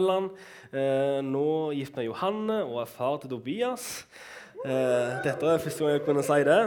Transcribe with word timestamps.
Eh, 0.00 1.20
nå 1.20 1.72
gift 1.76 1.98
med 1.98 2.06
Johanne 2.06 2.62
og 2.64 2.78
er 2.80 2.88
far 2.88 3.18
til 3.20 3.28
Tobias. 3.34 4.06
Eh, 4.64 5.18
dette 5.26 5.44
er 5.44 5.60
første 5.60 5.84
gang 5.84 5.92
jeg 5.98 6.04
kunne 6.06 6.24
si 6.24 6.38
det. 6.46 6.60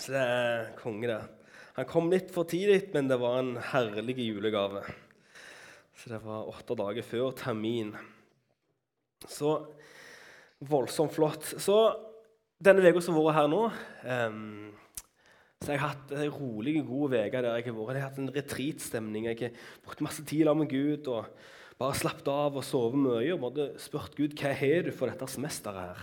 Så 0.00 0.14
det 0.14 0.22
er 0.22 0.72
konge, 0.80 1.06
det. 1.06 1.20
Han 1.76 1.86
kom 1.86 2.10
litt 2.10 2.32
for 2.34 2.48
tidlig, 2.48 2.88
men 2.94 3.06
det 3.06 3.20
var 3.22 3.38
en 3.38 3.54
herlig 3.70 4.16
julegave. 4.18 4.82
Så 5.94 6.10
det 6.10 6.18
var 6.24 6.50
åtte 6.50 6.74
dager 6.74 7.06
før 7.06 7.30
termin. 7.38 7.94
Så 9.22 9.60
voldsomt 10.58 11.14
flott. 11.14 11.54
Så 11.62 11.78
denne 12.58 12.82
uka 12.82 13.02
som 13.04 13.14
har 13.14 13.28
vært 13.28 13.40
her 13.40 13.50
nå 13.50 13.62
um, 13.70 14.72
så 15.62 15.76
jeg 15.76 15.78
har 15.78 15.92
hatt 15.92 16.12
en 16.16 16.30
rolig, 16.34 16.80
god 16.82 17.12
uke 17.14 17.40
der 17.42 17.54
jeg 17.54 17.66
har 17.68 17.74
vært. 17.76 17.94
Jeg 17.94 18.02
har 18.02 18.08
hatt 18.08 18.18
en 18.18 18.32
retreatstemning. 18.34 19.28
Jeg 19.30 19.38
har 19.38 19.66
brukt 19.84 20.00
masse 20.02 20.24
tid 20.26 20.42
sammen 20.42 20.66
med 20.66 20.72
Gud 20.72 21.06
og 21.12 21.28
bare 21.82 21.98
slappet 21.98 22.28
av 22.30 22.56
og 22.58 22.64
sovet 22.66 23.00
mye. 23.02 23.32
og 23.34 23.40
måtte 23.42 23.72
spurt 23.82 24.14
Gud 24.18 24.36
hva 24.38 24.54
har 24.54 24.86
du 24.86 24.92
for 24.94 25.10
dette 25.10 25.26
semesteret 25.30 25.82
her. 25.82 26.02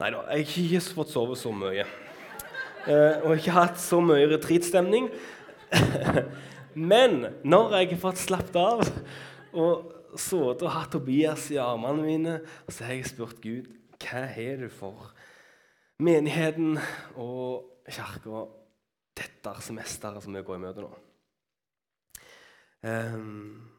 Nei 0.00 0.10
da, 0.12 0.22
jeg 0.32 0.46
har 0.48 0.64
ikke 0.64 0.96
fått 0.98 1.12
sove 1.12 1.36
så 1.40 1.52
mye. 1.56 1.84
Eh, 2.86 3.24
og 3.24 3.36
ikke 3.36 3.56
hatt 3.56 3.80
så 3.80 4.00
mye 4.04 4.28
retreatstemning. 4.30 5.08
Men 6.92 7.30
når 7.44 7.78
jeg 7.78 7.92
har 7.94 8.02
fått 8.02 8.20
slappet 8.20 8.58
av 8.60 8.84
og 9.56 9.92
sittet 10.16 10.64
og 10.64 10.72
hatt 10.72 10.92
Tobias 10.92 11.48
i 11.52 11.60
armene 11.60 12.04
mine, 12.04 12.36
så 12.68 12.86
har 12.86 12.98
jeg 12.98 13.10
spurt 13.10 13.40
Gud 13.44 13.72
hva 14.00 14.26
har 14.28 14.60
du 14.60 14.68
for 14.72 15.10
menigheten 16.04 16.76
og 17.16 17.80
kirka 17.88 18.44
dette 19.16 19.54
semesteret 19.64 20.24
som 20.24 20.36
vi 20.36 20.44
går 20.44 20.58
i 20.58 20.64
møte 20.66 20.84
nå. 20.84 20.92
Um, 22.86 23.75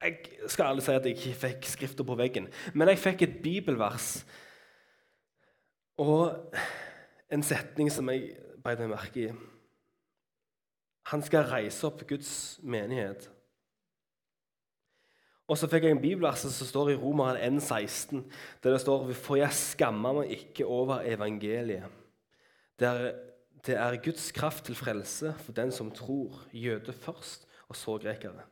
jeg 0.00 0.48
skal 0.48 0.70
aldri 0.70 0.84
si 0.84 0.94
at 0.96 1.06
jeg 1.06 1.16
ikke 1.18 1.40
fikk 1.42 1.66
skrifter 1.68 2.06
på 2.08 2.16
veggen, 2.16 2.48
men 2.72 2.88
jeg 2.88 3.02
fikk 3.02 3.24
et 3.26 3.40
bibelvers 3.44 4.22
og 6.00 6.54
en 7.30 7.44
setning 7.44 7.90
som 7.92 8.08
jeg 8.08 8.32
beit 8.64 8.80
meg 8.80 8.92
merke 8.94 9.26
i. 9.26 9.34
Han 11.12 11.22
skal 11.26 11.48
reise 11.50 11.84
opp 11.88 12.04
Guds 12.08 12.32
menighet. 12.62 13.28
Og 15.50 15.58
så 15.58 15.66
fikk 15.66 15.88
jeg 15.88 15.96
en 15.96 16.02
bibelvers 16.02 16.44
som 16.44 16.68
står 16.68 16.92
i 16.92 16.98
Romeren 17.00 17.58
1,16, 17.58 18.22
der 18.62 18.76
det 18.76 18.82
står 18.84 19.08
For 19.18 19.40
jeg 19.40 19.56
skammer 19.56 20.20
meg 20.20 20.30
ikke 20.36 20.68
over 20.70 21.02
evangeliet. 21.02 21.90
Det 22.78 22.88
er, 22.88 23.10
det 23.66 23.76
er 23.76 23.98
Guds 24.04 24.30
kraft 24.32 24.64
til 24.68 24.78
frelse 24.78 25.34
for 25.42 25.52
den 25.52 25.74
som 25.74 25.90
tror, 25.90 26.46
jøde 26.54 26.94
først, 26.94 27.48
og 27.68 27.76
så 27.76 27.98
grekere. 27.98 28.46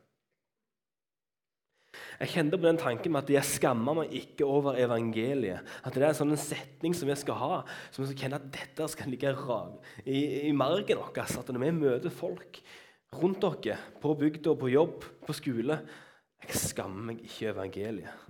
Jeg 2.19 2.31
kjente 2.33 2.57
på 2.59 2.67
den 2.67 2.77
tanken 2.79 3.13
med 3.13 3.23
at 3.23 3.31
jeg 3.33 3.47
skammer 3.47 3.95
meg 4.01 4.11
ikke 4.15 4.45
over 4.47 4.77
evangeliet. 4.77 5.65
At 5.83 5.95
det 5.95 6.03
er 6.03 6.11
en 6.11 6.19
sånn 6.19 6.35
setning 6.39 6.93
som 6.95 7.09
vi 7.09 7.15
skal 7.17 7.39
ha, 7.39 7.55
som 7.89 8.03
vi 8.03 8.11
skal 8.11 8.25
kjenne 8.25 8.39
at 8.41 8.49
dette 8.53 8.89
skal 8.93 9.09
ligge 9.09 9.33
i, 10.05 10.49
i 10.49 10.53
margen 10.53 10.99
vår. 10.99 11.21
At 11.23 11.49
når 11.49 11.63
vi 11.65 11.71
møter 11.79 12.13
folk 12.13 12.61
rundt 13.17 13.41
dere, 13.41 13.79
på 14.01 14.13
bygda, 14.19 14.53
på 14.53 14.69
jobb, 14.69 15.07
på 15.25 15.33
skole 15.33 15.79
Jeg 16.39 16.55
skammer 16.55 17.09
meg 17.09 17.23
ikke 17.25 17.49
evangeliet. 17.51 18.27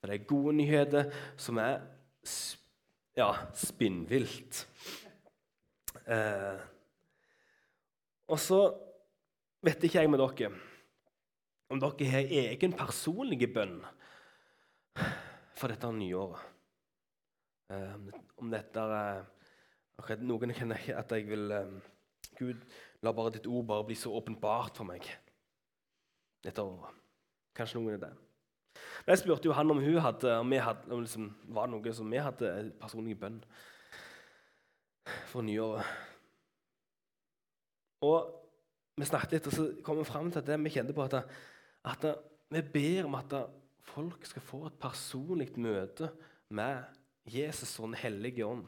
For 0.00 0.10
det 0.10 0.18
er 0.18 0.26
gode 0.28 0.52
nyheter 0.58 1.12
som 1.40 1.60
er 1.62 1.78
ja, 3.16 3.30
spinnvilt. 3.56 4.66
Eh, 6.02 6.58
og 8.28 8.40
så 8.42 8.60
vet 9.64 9.86
ikke 9.86 10.02
jeg 10.02 10.10
med 10.12 10.20
dere 10.20 10.52
om 11.72 11.80
dere 11.80 12.08
har 12.12 12.34
egen 12.42 12.74
personlig 12.76 13.48
bønn 13.54 13.78
for 15.56 15.72
dette 15.72 15.92
nyåret. 15.96 16.48
Eh, 17.72 17.94
om 18.36 18.50
dette 18.52 18.82
er 18.82 19.22
akkurat 19.96 20.24
Noen 20.26 20.52
kjenner 20.52 20.82
at 20.98 21.14
jeg 21.14 21.28
vil 21.30 21.54
eh, 21.56 21.78
Gud, 22.36 22.60
la 23.04 23.12
bare 23.16 23.32
ditt 23.36 23.48
ord 23.48 23.64
bare 23.68 23.86
bli 23.88 23.96
så 23.96 24.12
åpenbart 24.18 24.76
for 24.76 24.88
meg 24.88 25.06
dette 26.42 26.64
året. 26.64 27.00
Kanskje 27.56 27.80
noen 27.80 27.96
er 27.96 28.02
det. 28.02 28.12
Jeg 29.06 29.20
spurte 29.20 29.48
jo 29.48 29.56
han 29.56 29.70
om 29.70 29.80
hun 29.82 29.98
hadde, 30.00 30.36
om, 30.40 30.52
hadde, 30.52 30.92
om 30.92 31.02
liksom, 31.04 31.28
var 31.54 31.68
noe 31.70 31.92
som 31.94 32.08
vi 32.10 32.20
hadde 32.20 32.52
personlig 32.80 33.16
bønn 33.20 33.40
for 35.30 35.44
nyåret. 35.44 35.86
Og 38.02 38.32
vi 38.98 39.08
snakket 39.08 39.36
litt, 39.36 39.48
og 39.48 39.56
så 39.56 39.66
kom 39.84 40.00
vi 40.00 40.08
fram 40.08 40.30
til 40.32 40.44
det 40.46 40.58
vi 40.64 40.72
kjente 40.74 40.96
på 40.96 41.04
at, 41.06 41.22
at 41.84 42.06
vi 42.52 42.62
ber 42.62 43.08
om 43.08 43.16
at 43.18 43.34
folk 43.92 44.26
skal 44.28 44.44
få 44.44 44.66
et 44.68 44.78
personlig 44.80 45.50
møte 45.60 46.10
med 46.52 46.84
Jesus 47.26 47.78
og 47.78 47.90
Den 47.90 48.00
hellige 48.00 48.46
ånd. 48.46 48.66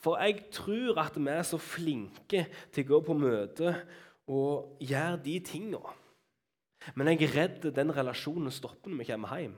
For 0.00 0.16
jeg 0.22 0.46
tror 0.52 1.00
at 1.02 1.16
vi 1.18 1.28
er 1.28 1.42
så 1.44 1.58
flinke 1.60 2.46
til 2.72 2.86
å 2.86 2.90
gå 2.94 3.00
på 3.06 3.16
møte 3.18 3.74
og 4.30 4.78
gjøre 4.80 5.18
de 5.24 5.34
tingene. 5.44 5.96
Men 6.96 7.12
jeg 7.12 7.26
er 7.26 7.34
redd 7.36 7.66
den 7.76 7.92
relasjonen 7.92 8.52
stopper 8.54 8.88
når 8.88 9.02
vi 9.02 9.10
kommer 9.10 9.36
hjem. 9.36 9.56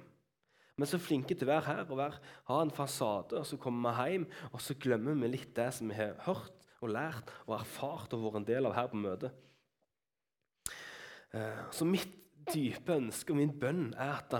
Vi 0.73 0.83
er 0.87 0.91
så 0.91 0.99
flinke 0.99 1.37
til 1.37 1.47
å 1.47 1.53
være 1.53 1.67
her 1.69 1.85
og 1.85 1.99
være, 2.01 2.19
ha 2.49 2.59
en 2.65 2.73
fasade, 2.75 3.39
og 3.39 3.47
så 3.47 3.59
kommer 3.61 3.93
vi 3.93 4.15
hjem 4.17 4.27
og 4.51 4.63
så 4.65 4.75
glemmer 4.81 5.19
vi 5.21 5.31
litt 5.31 5.53
det 5.55 5.69
som 5.77 5.91
vi 5.93 5.99
har 6.01 6.17
hørt 6.27 6.67
og 6.83 6.91
lært 6.91 7.31
og 7.47 7.55
erfart 7.61 8.17
og 8.17 8.25
vært 8.25 8.41
en 8.41 8.49
del 8.49 8.67
av 8.67 8.75
her 8.75 8.89
på 8.91 8.99
møtet. 8.99 9.37
Eh, 11.33 11.61
så 11.71 11.87
mitt 11.87 12.22
dype 12.49 12.97
ønske 12.97 13.35
og 13.35 13.41
min 13.41 13.55
bønn 13.61 13.93
er 13.95 14.19
at 14.19 14.37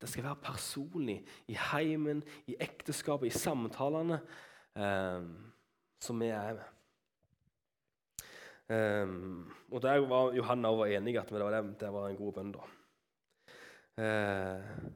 det 0.00 0.08
skal 0.08 0.24
være 0.24 0.42
personlig 0.42 1.18
i 1.52 1.56
heimen, 1.70 2.22
i 2.48 2.56
ekteskapet, 2.60 3.28
i 3.28 3.38
samtalene 3.38 4.20
eh, 4.76 5.24
som 6.00 6.20
vi 6.20 6.30
er 6.32 6.54
med. 6.56 6.68
Um, 8.70 9.50
og 9.70 9.82
Der 9.82 9.98
var 10.06 10.32
Johanna 10.32 10.68
var 10.68 10.86
enig 10.86 11.18
at 11.18 11.28
det 11.28 11.40
var, 11.42 11.50
det, 11.50 11.80
det 11.80 11.92
var 11.92 12.08
en 12.08 12.16
god 12.16 12.32
bønn. 12.32 12.52
da. 12.54 12.60
Uh, 14.00 14.90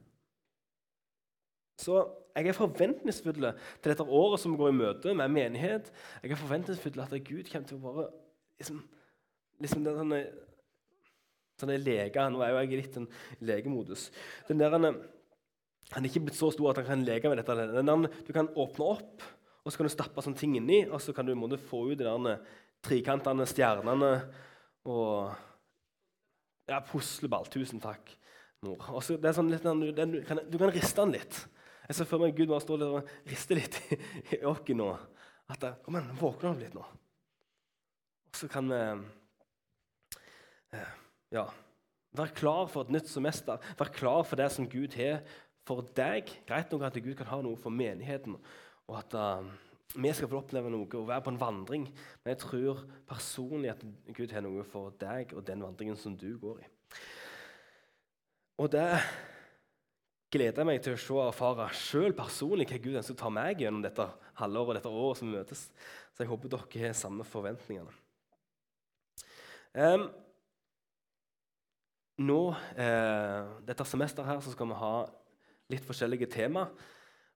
så 1.78 2.06
jeg 2.36 2.48
er 2.48 2.52
forventningsfull 2.52 3.34
til 3.34 3.90
dette 3.90 4.02
året 4.02 4.40
som 4.40 4.56
går 4.56 4.68
i 4.68 4.76
møte 4.78 5.14
med 5.14 5.28
menighet. 5.28 5.92
Jeg 6.22 6.30
er 6.30 6.36
forventningsfull 6.36 7.00
at 7.00 7.10
Gud 7.26 7.50
kommer 7.50 7.68
til 7.68 7.76
å 7.76 7.82
bare 7.82 8.06
liksom, 8.58 8.80
liksom 9.60 9.84
den, 9.84 10.14
sånne, 11.60 11.76
er 11.78 11.84
lege. 11.84 12.26
Nå 12.30 12.42
er 12.42 12.52
jo 12.52 12.62
jeg 12.62 12.80
litt 12.82 12.98
en 13.00 13.08
legemodus. 13.44 14.08
Den 14.48 14.62
der, 14.62 14.74
han, 14.74 15.00
han 15.92 16.02
er 16.02 16.10
ikke 16.10 16.26
blitt 16.26 16.38
så 16.38 16.50
stor 16.54 16.72
at 16.72 16.82
han 16.82 16.90
kan 16.90 17.06
leke 17.06 17.30
med 17.30 17.42
dette. 17.42 17.70
Den 17.76 18.08
du 18.08 18.34
kan 18.34 18.50
åpne 18.50 18.90
opp, 18.96 19.24
og 19.64 19.72
så 19.72 19.80
kan 19.80 19.88
du 19.88 19.94
stappe 19.94 20.24
sånne 20.24 20.40
ting 20.40 20.58
inni, 20.58 20.82
og 20.88 21.00
så 21.00 21.14
kan 21.16 21.26
du 21.26 21.34
måtte, 21.38 21.60
få 21.60 21.86
ut 21.90 21.98
de 22.00 22.04
der 22.04 22.44
trikantene, 22.84 23.46
stjernene 23.48 24.12
og 24.92 25.32
ja, 26.68 26.80
pusleball. 26.84 27.48
Tusen 27.52 27.80
takk, 27.80 28.12
mor. 28.64 28.84
Også, 28.98 29.16
det 29.20 29.30
er 29.30 29.38
sånn 29.38 29.52
litt, 29.52 29.64
du, 29.64 29.90
du, 29.96 30.20
kan, 30.28 30.42
du 30.48 30.60
kan 30.60 30.72
riste 30.74 31.00
den 31.00 31.16
litt. 31.16 31.40
Jeg 31.84 31.98
ser 31.98 32.08
for 32.08 32.22
meg 32.22 32.36
Gud 32.36 32.48
bare 32.48 32.64
står 32.64 32.84
og 32.86 33.10
rister 33.28 33.58
litt 33.58 33.76
i, 33.92 33.98
i 34.38 34.44
oss 34.48 34.62
nå. 34.72 34.88
At 35.52 35.64
Kom 35.84 35.98
igjen, 35.98 36.14
våkne 36.16 36.52
opp 36.54 36.62
litt 36.62 36.76
nå. 36.76 36.84
Og 36.84 38.38
så 38.38 38.48
kan 38.50 38.70
vi 38.70 38.78
eh, 38.80 39.02
ja, 41.34 41.48
Vær 42.14 42.30
klar 42.30 42.68
for 42.70 42.86
et 42.86 42.92
nytt 42.94 43.08
semester. 43.10 43.58
Vær 43.78 43.90
klar 43.90 44.22
for 44.22 44.38
det 44.38 44.46
som 44.54 44.68
Gud 44.70 44.94
har 44.94 45.24
for 45.66 45.82
deg. 45.96 46.30
Greit 46.46 46.70
nok 46.70 46.86
at 46.86 46.98
Gud 47.02 47.16
kan 47.18 47.26
ha 47.26 47.40
noe 47.42 47.58
for 47.58 47.74
menigheten, 47.74 48.36
og 48.86 48.98
at 49.00 49.16
uh, 49.18 49.48
vi 49.98 50.12
skal 50.14 50.30
få 50.30 50.38
oppleve 50.38 50.70
noe 50.70 50.86
og 50.86 51.08
være 51.08 51.24
på 51.26 51.34
en 51.34 51.40
vandring. 51.40 51.88
Men 52.22 52.34
jeg 52.34 52.42
tror 52.44 52.84
personlig 53.10 53.72
at 53.74 53.82
Gud 54.14 54.30
har 54.30 54.46
noe 54.46 54.62
for 54.68 54.94
deg 55.00 55.34
og 55.34 55.42
den 55.48 55.66
vandringen 55.66 55.98
som 55.98 56.14
du 56.18 56.36
går 56.38 56.62
i. 56.62 56.70
Og 58.62 58.70
det 58.70 58.86
gleder 60.30 60.62
jeg 60.62 60.70
meg 60.70 60.82
til 60.82 60.94
å 60.94 61.02
se 61.02 61.14
og 61.14 61.26
erfare 61.26 61.66
sjøl 61.74 62.14
personlig 62.14 62.68
hva 62.70 62.82
Gud 62.82 62.98
ønsker 63.00 63.16
å 63.16 63.22
ta 63.24 63.34
meg 63.34 63.62
gjennom 63.62 63.82
dette 63.82 64.06
halvåret 64.38 64.70
og 64.70 64.78
dette 64.78 64.98
året 65.02 65.18
som 65.18 65.30
vi 65.30 65.38
møtes. 65.40 65.68
Så 66.14 66.22
jeg 66.22 66.30
håper 66.30 66.54
dere 66.54 66.84
har 66.86 66.98
samme 66.98 67.26
forventningene. 67.26 68.02
Um, 69.74 70.12
nå, 72.22 72.54
eh, 72.76 73.46
Dette 73.66 73.86
semesteret 73.86 74.28
her, 74.28 74.40
så 74.40 74.52
skal 74.52 74.68
vi 74.70 74.78
ha 74.78 74.94
litt 75.72 75.86
forskjellige 75.86 76.28
tema. 76.30 76.68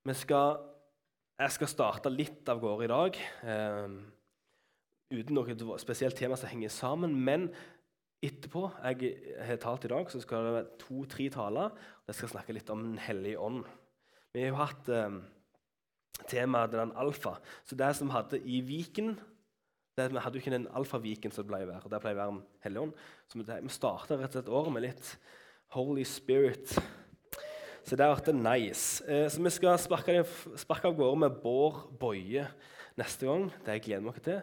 Vi 0.05 0.15
skal, 0.15 0.61
jeg 1.39 1.51
skal 1.57 1.73
starte 1.73 2.13
litt 2.13 2.49
av 2.49 2.61
gårde 2.61 2.85
i 2.85 2.93
dag. 2.93 3.19
Eh, 3.43 3.89
uten 5.19 5.35
noe 5.35 5.79
spesielt 5.79 6.17
tema 6.17 6.37
som 6.37 6.49
henger 6.49 6.69
sammen. 6.69 7.15
Men 7.15 7.51
Etterpå 8.19 8.65
jeg 8.83 9.13
har 9.47 9.61
talt 9.63 9.85
i 9.87 9.91
dag, 9.93 10.09
så 10.11 10.19
skal 10.19 10.43
det 10.43 10.55
være 10.57 10.79
to-tre 10.81 11.29
taler. 11.31 11.71
og 11.71 12.09
Jeg 12.11 12.17
skal 12.19 12.33
snakke 12.33 12.53
litt 12.57 12.71
om 12.71 12.83
Den 12.83 12.99
hellige 12.99 13.39
ånd. 13.39 13.65
Vi 14.35 14.43
har 14.43 14.49
jo 14.49 14.59
hatt 14.59 14.89
eh, 14.89 15.21
temaet 16.27 16.73
den 16.73 16.93
alfa. 16.99 17.37
Så 17.65 17.77
det 17.79 17.95
som 17.95 18.11
hadde 18.11 18.41
i 18.43 18.61
Viken 18.61 19.15
Vi 19.99 20.23
hadde 20.23 20.39
jo 20.39 20.45
ikke 20.45 20.55
den 20.55 20.69
alfaviken 20.79 21.35
som 21.35 21.45
det 21.45 21.51
pleier 21.51 21.69
å 21.69 21.73
være. 21.73 21.91
Der 21.91 22.03
pleier 22.03 22.17
å 22.17 22.23
være 22.23 22.35
en 22.37 22.41
helligånd. 22.65 23.05
Så 23.27 23.41
vi, 23.41 23.47
vi 23.67 23.75
starta 23.75 24.19
rett 24.19 24.31
og 24.31 24.39
slett 24.39 24.55
året 24.61 24.75
med 24.75 24.87
litt 24.87 25.13
Holy 25.75 26.07
Spirit. 26.09 26.73
Så 27.83 27.97
det 27.97 28.05
har 28.05 28.15
vært 28.15 28.35
nice. 28.37 29.05
Eh, 29.09 29.27
så 29.33 29.43
vi 29.43 29.53
skal 29.53 29.79
sparke, 29.81 30.23
av 30.23 30.97
gårde 30.97 31.23
med 31.25 31.39
Bård 31.43 31.87
Boje 32.01 32.47
neste 33.01 33.29
gang. 33.29 33.49
Det 33.65 33.79
jeg 33.79 33.87
gleder 33.89 34.07
meg 34.07 34.23
til. 34.25 34.43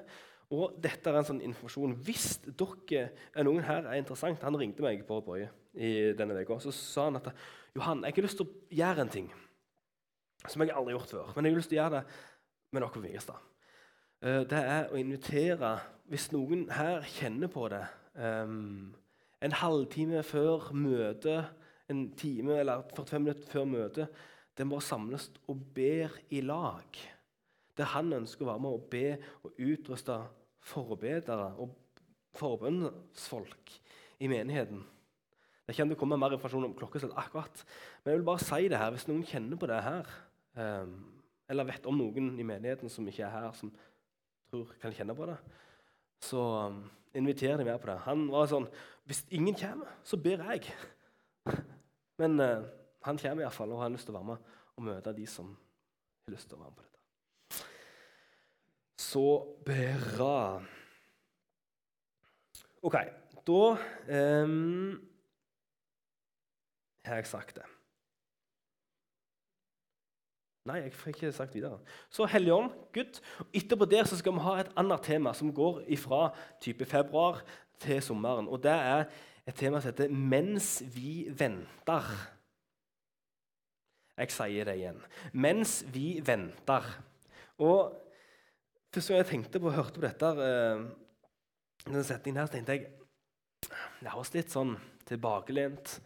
Og 0.53 0.75
dette 0.81 1.09
er 1.09 1.19
en 1.19 1.27
sånn 1.27 1.43
informasjon. 1.45 1.95
Hvis 2.05 2.27
dere 2.45 3.07
er 3.33 3.47
noen 3.47 3.65
her 3.65 3.87
er 3.89 3.97
interessant 3.97 4.43
Han 4.45 4.57
ringte 4.59 4.85
meg 4.85 5.01
på 5.07 5.17
Bøye 5.25 5.49
i 5.73 6.13
denne 6.17 6.37
uka. 6.37 6.59
Så 6.61 6.73
sa 6.75 7.09
han 7.09 7.19
at 7.19 7.31
Johan, 7.75 8.05
jeg 8.05 8.17
har 8.17 8.27
lyst 8.27 8.39
til 8.39 8.47
å 8.47 8.77
gjøre 8.81 9.05
en 9.05 9.13
ting 9.13 9.31
som 10.45 10.61
jeg 10.61 10.71
aldri 10.71 10.93
har 10.93 10.99
gjort 10.99 11.13
før. 11.15 11.33
Men 11.35 11.47
jeg 11.47 11.55
har 11.55 11.59
lyst 11.59 11.71
til 11.73 11.79
å 11.79 11.81
gjøre 11.81 11.99
det 11.99 12.03
med 12.75 12.83
noe 12.85 12.93
på 12.93 13.03
Vigerstad. 13.03 13.51
Eh, 14.21 14.43
det 14.49 14.61
er 14.61 14.91
å 14.91 14.99
invitere, 14.99 15.77
hvis 16.09 16.29
noen 16.31 16.67
her 16.69 17.01
kjenner 17.09 17.49
på 17.49 17.67
det 17.73 17.85
En 18.15 19.51
halvtime 19.59 20.21
før 20.23 20.69
møtet, 20.71 21.49
en 21.91 22.05
time 22.15 22.55
eller 22.61 22.85
45 22.95 23.19
minutter 23.21 23.49
før 23.51 23.65
møtet, 23.67 24.21
det 24.57 24.65
må 24.65 24.79
samles 24.79 25.27
og 25.51 25.59
ber 25.75 26.15
i 26.31 26.39
lag 26.41 27.01
der 27.77 27.91
han 27.91 28.13
ønsker 28.15 28.45
å 28.45 28.53
være 28.53 28.63
med 28.63 28.75
og 28.77 28.85
be 28.91 29.07
og 29.43 29.59
utruste 29.59 30.17
forbedere 30.65 31.49
og 31.61 31.73
forbønnsfolk 32.39 33.73
i 34.23 34.29
menigheten. 34.31 34.83
Det 35.65 35.75
kommer 35.75 35.95
til 35.95 35.97
å 35.97 36.01
komme 36.03 36.19
mer 36.21 36.35
informasjon 36.37 36.67
om 36.69 36.77
klokkeslett 36.77 37.17
akkurat. 37.19 37.63
Men 38.03 38.13
jeg 38.13 38.21
vil 38.21 38.27
bare 38.27 38.45
si 38.45 38.69
det 38.71 38.79
her, 38.79 38.93
hvis 38.93 39.07
noen 39.09 39.25
kjenner 39.27 39.59
på 39.59 39.69
det 39.69 39.81
her, 39.83 40.11
eller 41.49 41.67
vet 41.67 41.89
om 41.89 41.97
noen 41.99 42.35
i 42.39 42.47
menigheten 42.47 42.91
som 42.91 43.07
ikke 43.09 43.25
er 43.25 43.33
her, 43.33 43.49
som 43.57 43.73
tror 44.51 44.73
kan 44.81 44.93
kjenne 44.95 45.15
på 45.17 45.27
det, 45.29 45.37
så 46.23 46.41
um, 46.69 46.83
inviter 47.17 47.57
de 47.59 47.67
meg 47.67 47.79
på 47.81 47.89
det. 47.91 47.99
Han 48.07 48.27
var 48.33 48.49
sånn 48.51 48.69
Hvis 49.05 49.21
ingen 49.37 49.53
kommer, 49.53 49.99
så 50.01 50.17
ber 50.17 50.41
jeg. 50.49 50.71
Men 52.21 52.39
uh, 52.41 52.63
han 53.05 53.19
kommer 53.21 53.45
iallfall 53.45 53.75
og 53.75 53.83
har 53.83 53.91
lyst 53.93 54.09
til 54.09 54.15
å 54.15 54.17
være 54.17 54.31
med 54.31 54.53
og 54.75 54.87
møte 54.87 55.13
de 55.15 55.27
som 55.29 55.51
har 56.25 56.33
lyst 56.33 56.49
til 56.49 56.57
å 56.57 56.63
være 56.63 56.71
med 56.71 56.79
på 56.79 56.87
dette. 56.87 57.61
Så 59.05 59.25
bra. 59.67 60.39
OK, 62.85 62.97
da 63.45 63.61
um, 64.41 64.97
har 67.05 67.21
jeg 67.21 67.29
sagt 67.29 67.61
det. 67.61 67.74
Nei, 70.65 70.79
jeg 70.81 70.95
får 70.97 71.11
ikke 71.11 71.29
sagt 71.35 71.53
videre. 71.53 71.77
Så 72.09 72.25
Helligånd, 72.25 72.71
Gud. 72.93 73.19
Etterpå 73.53 73.85
der 73.85 74.07
så 74.09 74.17
skal 74.17 74.33
vi 74.33 74.41
ha 74.47 74.55
et 74.57 74.71
annet 74.81 75.03
tema 75.05 75.33
som 75.37 75.51
går 75.53 75.83
fra 76.01 76.33
type 76.61 76.85
februar 76.89 77.43
til 77.79 78.01
sommeren. 78.01 78.47
Og 78.49 78.63
Det 78.63 78.71
er 78.71 79.05
et 79.47 79.55
tema 79.55 79.81
som 79.81 79.91
heter 79.91 80.07
'Mens 80.09 80.83
vi 80.95 81.27
venter'. 81.29 82.31
Jeg 84.17 84.31
sier 84.31 84.63
det 84.65 84.75
igjen. 84.75 85.01
'Mens 85.33 85.85
vi 85.93 86.21
venter'. 86.25 87.01
Og 87.57 88.01
først 88.93 89.07
gang 89.07 89.17
jeg 89.17 89.25
tenkte 89.25 89.59
på, 89.59 89.67
og 89.67 89.73
hørte 89.73 89.93
på 89.93 90.01
dette, 90.01 90.25
uh, 90.25 90.89
denne 91.85 92.03
setningen 92.03 92.39
her, 92.39 92.45
så 92.45 92.51
tenkte 92.51 92.71
jeg 92.71 92.87
Det 94.01 94.09
høres 94.11 94.33
litt 94.33 94.51
sånn 94.51 94.77
tilbakelent, 95.05 96.01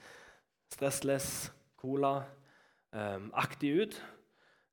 stressless, 0.72 1.54
cola-aktig 1.78 3.74
um, 3.74 3.82
ut. 3.82 4.19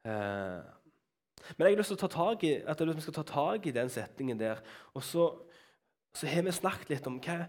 Uh, 0.07 0.63
men 1.57 1.67
jeg 1.67 1.75
har 1.75 1.81
lyst 1.81 1.93
til 1.93 1.99
å 1.99 2.05
ta 2.05 2.11
tag 2.15 2.45
i, 2.47 2.53
at 2.63 2.83
vi 2.83 3.05
skal 3.05 3.19
ta 3.19 3.25
tak 3.27 3.67
i 3.67 3.75
den 3.75 3.91
setningen 3.91 4.39
der. 4.39 4.63
Og 4.95 5.03
så, 5.03 5.29
så 6.15 6.31
har 6.31 6.47
vi 6.47 6.55
snakket 6.55 6.95
litt 6.95 7.09
om 7.11 7.19
hva, 7.23 7.47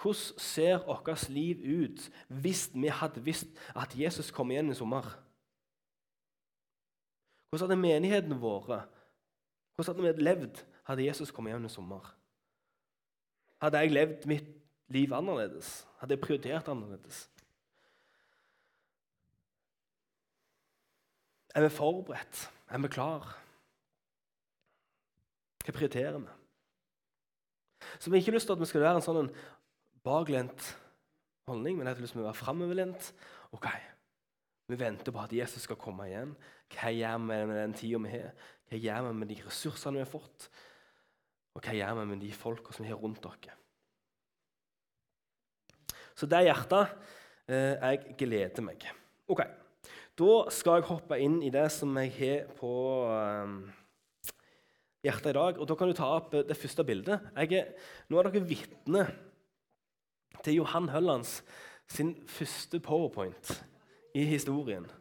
hvordan 0.00 0.40
ser 0.40 0.80
vårt 0.86 1.28
liv 1.28 1.60
ut 1.60 2.06
hvis 2.42 2.70
vi 2.72 2.88
hadde 2.88 3.24
visst 3.24 3.52
at 3.76 3.92
Jesus 3.96 4.32
kom 4.32 4.52
igjen 4.52 4.72
i 4.72 4.76
sommer. 4.76 5.04
Hvordan 7.50 7.68
hadde 7.68 7.82
menigheten 7.82 8.40
vært 8.40 8.88
hvordan 9.76 9.96
hadde 9.96 10.16
vi 10.18 10.24
levd 10.24 10.64
hadde 10.90 11.06
Jesus 11.06 11.30
kommet 11.32 11.54
igjen 11.54 11.64
i 11.64 11.72
sommer? 11.72 12.04
Hadde 13.62 13.80
jeg 13.80 13.94
levd 13.94 14.26
mitt 14.28 14.48
liv 14.92 15.12
annerledes? 15.14 15.86
Hadde 16.00 16.16
jeg 16.16 16.24
prioritert 16.24 16.68
annerledes? 16.68 17.22
Er 21.54 21.66
vi 21.66 21.70
forberedt? 21.74 22.44
Er 22.70 22.78
vi 22.78 22.90
klar? 22.92 23.26
Hva 25.64 25.74
prioriterer 25.74 26.18
vi? 26.18 26.36
Så 27.98 28.10
Vi 28.10 28.16
har 28.16 28.22
ikke 28.22 28.36
lyst 28.36 28.46
til 28.46 28.54
at 28.54 28.60
vi 28.60 28.68
skal 28.70 28.84
være 28.84 29.00
en 29.00 29.04
sånn 29.04 29.30
baklent 30.04 30.66
holdning, 31.48 31.76
men 31.76 31.86
jeg 31.86 31.96
har 31.96 32.02
lyst 32.04 32.14
til 32.14 32.22
å 32.22 32.28
være 32.28 32.38
framoverlent. 32.38 33.12
Ok, 33.56 33.66
vi 34.70 34.78
venter 34.78 35.12
på 35.12 35.22
at 35.22 35.32
Jesus 35.34 35.66
skal 35.66 35.78
komme 35.80 36.06
igjen. 36.08 36.36
Hva 36.70 36.92
gjør 36.94 37.22
vi 37.24 37.38
med 37.50 37.56
den 37.58 37.74
tida 37.74 38.02
vi 38.04 38.12
har? 38.14 38.34
Hva 38.70 38.78
gjør 38.78 39.08
vi 39.08 39.14
med 39.18 39.32
de 39.32 39.38
ressursene 39.42 39.98
vi 39.98 40.04
har 40.04 40.10
fått? 40.10 40.46
Og 41.56 41.64
hva 41.64 41.74
gjør 41.74 41.98
vi 41.98 42.06
med 42.12 42.22
de 42.22 42.30
folka 42.36 42.72
som 42.76 42.86
vi 42.86 42.92
har 42.92 43.00
rundt 43.00 43.26
oss? 43.26 43.50
Så 46.14 46.28
det 46.28 46.38
er 46.38 46.50
hjertet 46.50 46.94
eh, 47.48 47.74
jeg 47.80 48.14
gleder 48.20 48.64
meg. 48.64 48.84
Ok, 49.30 49.40
Da 50.20 50.50
skal 50.52 50.74
jeg 50.76 50.84
hoppe 50.90 51.16
inn 51.22 51.38
i 51.40 51.48
det 51.52 51.70
som 51.72 51.96
jeg 51.96 52.10
har 52.18 52.48
på 52.58 52.70
eh, 53.08 53.48
hjertet 55.06 55.30
i 55.32 55.38
dag. 55.38 55.52
Og 55.56 55.68
Da 55.68 55.74
kan 55.80 55.88
du 55.88 55.94
ta 55.96 56.06
opp 56.18 56.30
det 56.36 56.60
første 56.60 56.84
bildet. 56.84 57.18
Er, 57.32 57.72
nå 58.08 58.18
er 58.20 58.24
dere 58.28 58.44
vitne 58.44 59.02
til 60.44 60.54
Johan 60.58 60.88
Høllands 60.92 61.42
sin 61.88 62.12
første 62.28 62.80
powerpoint 62.84 63.64
i 64.14 64.24
historien. 64.28 64.86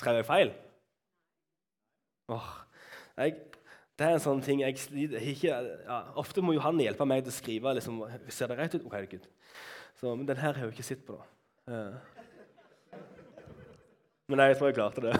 Skrev 0.00 0.16
jeg 0.22 0.30
feil? 0.30 0.50
Åh, 2.30 2.48
jeg, 3.18 3.34
det 4.00 4.06
er 4.08 4.16
en 4.16 4.22
sånn 4.24 4.40
ting 4.40 4.62
jeg 4.62 4.78
sliter 4.80 5.24
ikke, 5.28 5.56
ja, 5.84 5.98
Ofte 6.20 6.40
må 6.40 6.54
Johan 6.56 6.80
hjelpe 6.80 7.04
meg 7.04 7.20
til 7.26 7.34
å 7.34 7.36
skrive. 7.36 7.74
Liksom, 7.76 8.00
ser 8.32 8.48
det 8.48 8.56
rett 8.56 8.76
ut? 8.78 8.86
Ok, 8.88 8.96
er. 8.96 9.26
Så, 10.00 10.14
men 10.14 10.24
den 10.24 10.40
her 10.40 10.54
har 10.54 10.62
jeg 10.62 10.70
jo 10.70 10.72
ikke 10.72 10.86
sett 10.88 11.02
på. 11.04 11.18
da. 11.18 11.26
Ja. 11.68 12.98
Men 14.30 14.44
jeg 14.46 14.56
tror 14.56 14.70
jeg 14.70 14.78
klarte 14.78 15.04
det. 15.04 15.12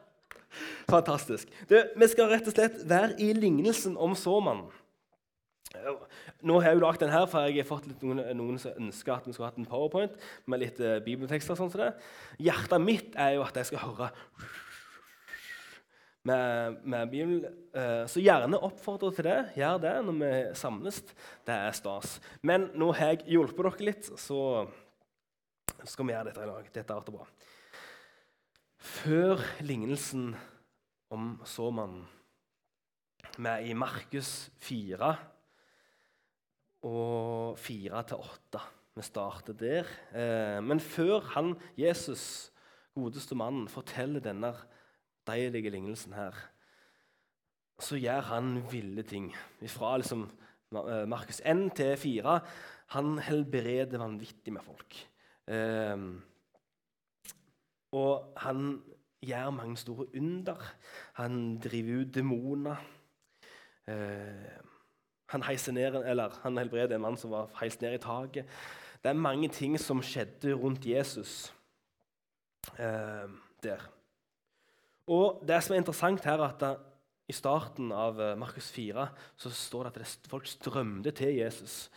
Fantastisk. 0.94 1.50
Du, 1.66 1.74
vi 1.98 2.10
skal 2.12 2.30
rett 2.30 2.46
og 2.46 2.54
slett 2.54 2.78
være 2.86 3.16
i 3.22 3.32
lignelsen 3.34 3.98
om 3.98 4.14
såmannen. 4.18 4.70
Nå 6.46 6.56
har 6.58 6.70
jeg 6.70 6.78
jo 6.78 6.84
lagd 6.84 7.02
den 7.02 7.12
her, 7.14 7.26
for 7.30 7.46
jeg 7.46 7.62
har 7.62 7.68
fått 7.68 7.90
noen, 8.02 8.22
noen, 8.38 8.58
som 8.58 8.78
ønsker 8.78 9.16
at 9.16 9.26
vi 9.26 9.34
skulle 9.34 9.50
hatt 9.50 9.58
en 9.60 9.68
powerpoint 9.70 10.14
med 10.50 10.62
litt 10.62 10.78
uh, 10.82 10.98
bibeltekster. 11.02 11.58
sånn 11.58 11.70
som 11.72 11.82
det. 11.82 11.92
Hjertet 12.42 12.82
mitt 12.82 13.18
er 13.18 13.38
jo 13.38 13.46
at 13.46 13.58
jeg 13.58 13.70
skal 13.70 13.82
høre 13.88 14.10
med, 16.26 16.80
med 16.84 17.10
Bibelen. 17.10 17.58
Uh, 17.74 18.04
så 18.10 18.22
gjerne 18.22 18.60
oppfordre 18.60 19.12
til 19.16 19.28
det. 19.28 19.38
Gjør 19.56 19.80
det 19.82 19.94
når 20.06 20.18
vi 20.20 20.32
samles. 20.58 21.00
Det 21.46 21.56
er 21.56 21.76
stas. 21.76 22.18
Men 22.42 22.68
nå 22.78 22.92
har 22.96 23.14
jeg 23.14 23.26
hjulpet 23.36 23.66
dere 23.66 23.88
litt, 23.90 24.10
så 24.20 24.40
skal 25.88 26.06
vi 26.06 26.14
gjøre 26.14 26.30
dette 26.30 26.44
i 26.44 26.50
dag. 26.50 26.70
Dette 26.74 26.96
er 26.96 27.12
bra. 27.14 27.26
Før 28.80 29.42
lignelsen 29.60 30.32
om 31.12 31.34
såmannen 31.44 32.06
Vi 33.36 33.48
er 33.48 33.66
i 33.68 33.74
Markus 33.76 34.50
4 34.64 35.10
og 36.88 37.58
fire 37.60 38.02
til 38.08 38.22
åtte. 38.24 38.60
Vi 38.96 39.04
starter 39.04 39.56
der. 39.56 39.90
Eh, 40.16 40.58
men 40.64 40.80
før 40.80 41.20
han, 41.34 41.54
Jesus, 41.78 42.50
godeste 42.96 43.36
mannen, 43.38 43.68
forteller 43.68 44.20
denne 44.24 44.54
deilige 45.30 45.70
lignelsen 45.70 46.12
her, 46.18 46.36
så 47.80 47.96
gjør 47.96 48.20
han 48.20 48.58
ville 48.72 49.02
ting. 49.02 49.30
Fra 49.66 49.96
liksom, 49.96 50.26
eh, 50.74 51.06
Markus 51.08 51.40
1 51.44 51.70
til 51.76 51.96
4. 51.96 52.40
Han 52.96 53.18
helbreder 53.18 53.98
vanvittig 53.98 54.52
med 54.52 54.62
folk. 54.66 54.98
Eh, 55.48 55.96
og 57.92 58.32
han 58.36 58.82
gjør 59.22 59.50
mange 59.50 59.76
store 59.76 60.06
under. 60.16 60.74
Han 61.14 61.58
driver 61.58 62.00
ut 62.00 62.14
demoner. 62.14 62.76
Eh, 63.86 64.58
han, 65.30 65.42
han 66.42 66.58
helbreder 66.58 66.94
en 66.94 67.00
mann 67.00 67.16
som 67.16 67.30
var 67.30 67.50
heist 67.60 67.82
ned 67.82 67.94
i 67.94 68.02
taket. 68.02 68.46
Det 69.02 69.08
er 69.08 69.12
mange 69.16 69.48
ting 69.48 69.78
som 69.80 70.02
skjedde 70.02 70.52
rundt 70.54 70.86
Jesus 70.86 71.54
eh, 72.78 73.28
der. 73.62 73.80
Og 75.08 75.40
Det 75.46 75.62
som 75.62 75.74
er 75.74 75.82
interessant 75.82 76.24
her, 76.24 76.38
er 76.38 76.50
at 76.50 76.86
i 77.30 77.34
starten 77.34 77.92
av 77.94 78.20
eh, 78.20 78.36
Markus 78.38 78.70
4 78.74 79.06
så 79.38 79.50
står 79.54 79.86
det 79.86 79.90
at 79.90 79.98
det, 80.00 80.30
folk 80.30 80.48
strømte 80.50 81.12
til 81.14 81.36
Jesus. 81.38 81.90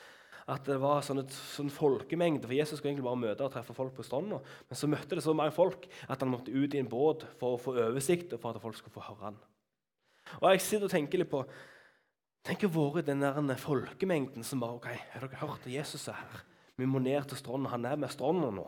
at 0.44 0.66
det 0.68 0.76
var 0.76 1.00
sånn, 1.00 1.22
sånn 1.32 1.70
folkemengde. 1.72 2.50
For 2.50 2.54
Jesus 2.54 2.78
skulle 2.78 2.92
egentlig 2.92 3.08
bare 3.08 3.22
møte 3.22 3.46
og 3.46 3.54
treffe 3.54 3.74
folk 3.74 3.94
på 3.96 4.04
stranda. 4.04 4.42
Men 4.68 4.78
så 4.78 4.90
møtte 4.92 5.16
det 5.16 5.24
så 5.24 5.34
mange 5.34 5.56
folk 5.56 5.88
at 6.12 6.20
han 6.20 6.34
måtte 6.34 6.52
ut 6.52 6.76
i 6.76 6.82
en 6.82 6.90
båt 6.92 7.24
for 7.40 7.56
å 7.56 7.62
få 7.62 7.78
oversikt 7.80 8.36
og 8.36 8.42
for 8.44 8.52
at 8.52 8.62
folk 8.62 8.76
skulle 8.76 8.98
få 8.98 9.06
høre 9.08 9.30
han. 9.30 9.40
Og 10.42 10.50
jeg 10.52 10.66
sitter 10.66 10.90
og 10.90 10.94
tenker 10.94 11.24
litt 11.24 11.32
på 11.32 11.46
Tenk 12.44 12.66
å 12.68 12.74
være 12.74 13.06
den 13.08 13.24
der 13.24 13.56
folkemengden 13.56 14.44
som 14.44 14.60
bare 14.60 14.76
ok, 14.76 14.90
Har 15.14 15.24
dere 15.24 15.40
hørt 15.40 15.64
at 15.64 15.72
Jesus 15.72 16.10
er 16.12 16.18
her? 16.20 16.42
Vi 16.76 16.86
må 16.86 17.00
ned 17.00 17.24
til 17.30 17.40
stranda. 17.40 17.72
Han 17.72 17.88
er 17.88 17.96
med 17.96 18.12
stranda 18.12 18.50
nå. 18.52 18.66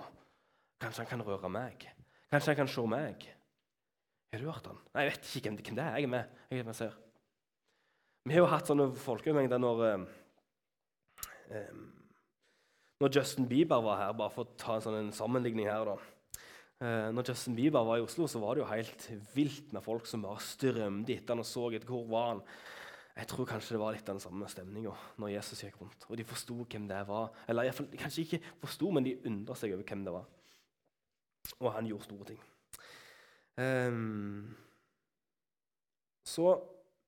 Kanskje 0.79 1.03
han 1.03 1.09
kan 1.11 1.25
røre 1.27 1.51
meg? 1.51 1.83
Kanskje 2.31 2.53
han 2.53 2.61
kan 2.61 2.71
se 2.71 2.85
meg? 2.87 3.25
Har 4.35 4.41
du 4.43 4.51
hørt 4.51 4.65
han? 4.67 4.79
Nei, 4.91 5.05
Jeg 5.05 5.13
vet 5.13 5.27
ikke 5.39 5.49
hvem 5.49 5.57
det 5.77 5.79
er. 5.79 5.95
Jeg 5.95 6.03
er 6.03 6.11
med. 6.11 6.31
Jeg 6.51 6.59
er 6.59 6.65
med 6.67 6.75
ser. 6.75 6.95
Vi 8.25 8.33
har 8.33 8.41
jo 8.41 8.49
hatt 8.51 8.67
sånne 8.67 8.89
folkemengder 8.99 9.61
når 9.61 9.83
eh, 9.85 11.75
Når 12.99 13.13
Justin 13.15 13.47
Bieber 13.47 13.83
var 13.85 14.01
her, 14.01 14.11
bare 14.17 14.33
for 14.33 14.43
å 14.43 14.57
ta 14.59 14.75
en 14.75 14.83
sånn 14.83 15.13
sammenligning 15.15 15.69
her 15.69 15.87
da. 15.87 15.95
Uh, 16.83 17.07
når 17.15 17.29
Justin 17.29 17.55
Bieber 17.55 17.85
var 17.87 18.01
i 18.01 18.03
Oslo, 18.03 18.27
så 18.27 18.39
var 18.41 18.55
det 18.55 18.63
jo 18.63 18.67
helt 18.67 19.05
vilt 19.35 19.71
med 19.71 19.83
folk 19.83 20.07
som 20.07 20.23
bare 20.25 20.43
strømte 20.43 21.13
etter 21.13 21.31
han 21.31 21.43
og 21.43 21.47
så 21.47 21.69
etter 21.71 21.87
hvor 21.87 22.03
var 22.11 22.33
han 22.33 22.41
jeg 23.15 23.29
tror 23.31 23.47
kanskje 23.47 23.77
det 23.77 23.79
var 23.79 23.95
litt 23.95 24.09
den 24.09 24.19
samme 24.19 24.47
stemninga 24.51 24.91
når 25.23 25.31
Jesus 25.37 25.61
gikk 25.63 25.77
rundt. 25.79 26.01
Og 26.09 26.19
de 26.19 26.25
forsto 26.27 26.57
hvem 26.67 26.89
det 26.89 26.97
var. 27.07 27.29
Eller 27.47 27.69
i 27.69 27.71
fall, 27.71 27.87
kanskje 27.95 28.25
ikke 28.25 28.41
forsto, 28.59 28.89
men 28.91 29.07
de 29.07 29.15
undra 29.29 29.55
seg 29.55 29.71
over 29.71 29.87
hvem 29.87 30.03
det 30.03 30.15
var. 30.17 30.27
Og 31.61 31.71
han 31.77 31.87
gjorde 31.87 32.09
store 32.09 32.27
ting. 32.33 32.41
Um, 33.57 34.55
så 36.25 36.57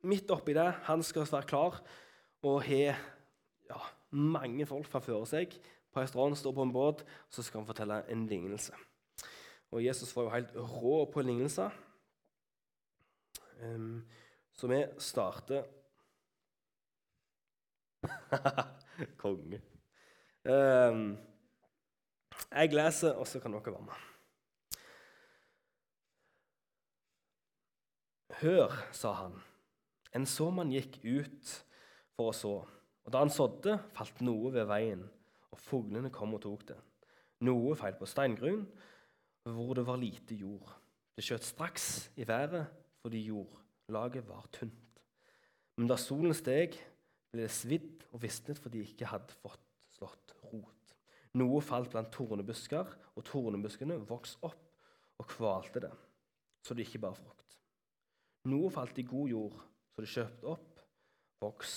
midt 0.07 0.31
oppi 0.31 0.53
det 0.55 0.69
Han 0.87 1.01
skal 1.03 1.25
være 1.27 1.43
klar 1.49 1.81
og 2.47 2.61
har 2.63 2.95
ja, 3.67 3.79
mange 4.15 4.65
folk 4.65 4.87
fra 4.87 5.01
før 5.03 5.25
seg 5.27 5.57
på 5.91 5.99
en 5.99 6.07
strand, 6.07 6.35
stå 6.37 6.53
på 6.53 6.63
en 6.63 6.71
båt, 6.71 7.01
så 7.29 7.43
skal 7.43 7.59
han 7.59 7.67
fortelle 7.67 8.03
en 8.13 8.27
lignelse. 8.29 8.75
Og 9.71 9.83
Jesus 9.83 10.15
var 10.15 10.27
jo 10.27 10.33
helt 10.35 10.53
rå 10.55 10.97
på 11.11 11.23
lignelser. 11.25 11.73
Um, 13.63 14.05
så 14.53 14.67
vi 14.69 14.83
starter 15.01 15.65
Konge. 19.21 19.61
Um, 20.45 21.17
jeg 22.51 22.73
leser, 22.73 23.17
og 23.17 23.27
så 23.27 23.41
kan 23.41 23.53
dere 23.53 23.73
være 23.73 23.87
med. 23.89 24.05
Hør, 28.37 28.69
sa 28.93 29.15
han. 29.17 29.37
En 30.13 30.25
såmann 30.29 30.69
gikk 30.69 30.99
ut 31.01 31.53
for 32.13 32.29
å 32.29 32.33
så. 32.37 32.51
Og 33.01 33.09
Da 33.09 33.23
han 33.23 33.31
sådde, 33.33 33.79
falt 33.97 34.19
noe 34.21 34.51
ved 34.53 34.67
veien, 34.69 35.01
og 35.49 35.57
fuglene 35.57 36.11
kom 36.13 36.35
og 36.37 36.43
tok 36.43 36.67
det. 36.69 36.75
Noe 37.47 37.73
feil 37.79 37.95
på 37.97 38.05
steingrunn, 38.05 38.67
hvor 39.41 39.73
det 39.73 39.85
var 39.87 39.97
lite 39.97 40.37
jord. 40.37 40.69
Det 41.17 41.25
skjøt 41.25 41.47
straks 41.47 41.87
i 42.13 42.27
været 42.29 42.67
fordi 43.01 43.23
jordlaget 43.31 44.27
var 44.29 44.45
tynt. 44.53 45.01
Men 45.77 45.89
da 45.89 45.97
solen 45.97 46.35
steg, 46.37 46.77
ble 47.33 47.47
det 47.47 47.53
svidd 47.53 48.05
og 48.11 48.21
visnet 48.21 48.61
fordi 48.61 48.83
de 48.83 48.91
ikke 48.91 49.09
hadde 49.09 49.33
fått 49.41 49.65
slått 49.97 50.35
rot. 50.51 50.93
Noe 51.41 51.63
falt 51.65 51.89
blant 51.89 52.13
tornebusker, 52.13 52.93
og 53.17 53.25
tornebuskene 53.25 53.97
vokste 54.05 54.45
opp 54.45 54.61
og 55.17 55.29
kvalte 55.33 55.81
det, 55.87 55.93
så 56.61 56.77
det 56.77 56.85
ikke 56.85 57.01
bar 57.07 57.17
frukt. 57.17 57.36
Noe 58.47 58.71
falt 58.71 58.97
i 59.01 59.05
god 59.07 59.29
jord, 59.29 59.55
så 59.91 60.03
det 60.03 60.11
kjøpte 60.11 60.51
opp, 60.53 60.81
voks 61.43 61.73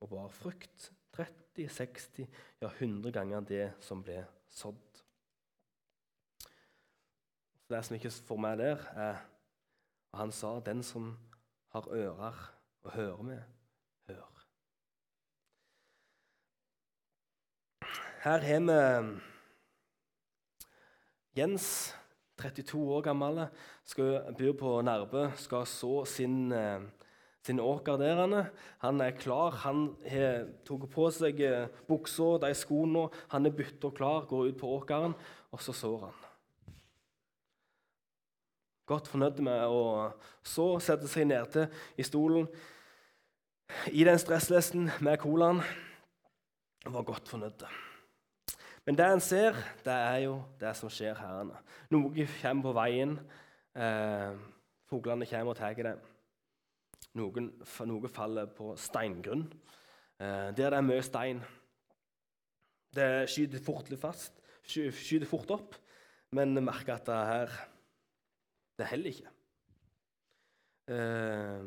og 0.00 0.12
bar 0.14 0.32
frukt. 0.32 0.90
30, 1.16 1.68
60, 1.72 2.26
ja 2.60 2.68
100 2.68 3.12
ganger 3.12 3.44
det 3.48 3.66
som 3.84 4.02
ble 4.04 4.22
sådd. 4.52 5.02
Så 7.66 7.74
Det 7.74 7.84
som 7.84 7.96
ikke 7.96 8.10
får 8.28 8.38
meg 8.40 8.58
der, 8.58 8.84
er 8.94 9.16
og 10.12 10.18
Han 10.18 10.32
sa 10.32 10.60
'den 10.60 10.82
som 10.82 11.18
har 11.68 11.88
ører 11.92 12.36
å 12.84 12.88
høre 12.88 13.22
med, 13.22 13.42
hør'. 14.08 14.44
Her 18.22 18.38
har 18.38 19.02
vi 19.02 19.20
Jens, 21.36 21.94
32 22.36 22.78
år 22.92 23.02
gammel, 23.06 23.46
skal 23.84 24.34
bor 24.36 24.52
på 24.60 24.74
Nærbø, 24.84 25.30
skal 25.40 25.66
så 25.66 26.04
sin, 26.04 26.52
eh, 26.52 26.80
sin 27.42 27.60
åker 27.60 27.96
der. 27.96 28.50
Han 28.78 29.00
er 29.00 29.10
klar. 29.10 29.50
Han 29.50 29.96
har 30.08 30.46
tatt 30.64 30.90
på 30.90 31.10
seg 31.10 31.40
eh, 31.40 31.68
buksa, 31.88 32.38
de 32.46 32.54
skoene. 32.54 33.08
Han 33.28 33.46
er 33.46 33.56
bytta 33.56 33.90
klar, 33.90 34.26
går 34.28 34.48
ut 34.52 34.58
på 34.60 34.66
åkeren, 34.66 35.14
og 35.52 35.60
så 35.62 35.72
sår 35.72 36.00
han. 36.00 36.22
Godt 38.86 39.08
fornøyd 39.08 39.40
med 39.42 39.64
å 39.66 40.12
så, 40.46 40.78
sette 40.78 41.08
seg 41.10 41.26
nedtil 41.26 41.66
i 41.98 42.04
stolen 42.06 42.46
i 43.90 44.04
den 44.06 44.18
stresslesten 44.18 44.90
med 45.00 45.18
colaen. 45.18 45.62
Var 46.86 47.02
godt 47.02 47.28
fornøyd. 47.28 47.66
Men 48.86 48.94
det 48.94 49.06
en 49.10 49.20
ser, 49.20 49.56
det 49.82 49.92
er 49.92 50.20
jo 50.28 50.36
det 50.60 50.70
som 50.78 50.90
skjer 50.92 51.18
her. 51.18 51.48
Noe 51.90 52.26
kommer 52.38 52.68
på 52.68 52.74
veien. 52.76 53.16
Eh, 53.74 54.36
Fuglene 54.86 55.26
kommer 55.26 55.50
og 55.50 55.58
tar 55.58 55.74
det. 55.74 55.96
Noen, 57.18 57.48
noe 57.88 58.10
faller 58.12 58.46
på 58.52 58.74
steingrunn, 58.78 59.46
eh, 60.20 60.52
der 60.54 60.70
det 60.70 60.78
er 60.78 60.84
mye 60.84 61.02
stein. 61.02 61.40
Det 62.94 63.26
skyter 63.32 63.62
fort 63.64 63.90
fast, 63.98 64.38
skyter 64.62 65.26
fort 65.26 65.50
opp, 65.50 65.74
men 66.30 66.54
merker 66.62 66.94
at 66.94 67.08
det 67.08 67.16
her 67.30 67.56
det 68.78 68.90
heller 68.92 69.10
ikke. 69.10 69.32
Eh, 70.92 71.66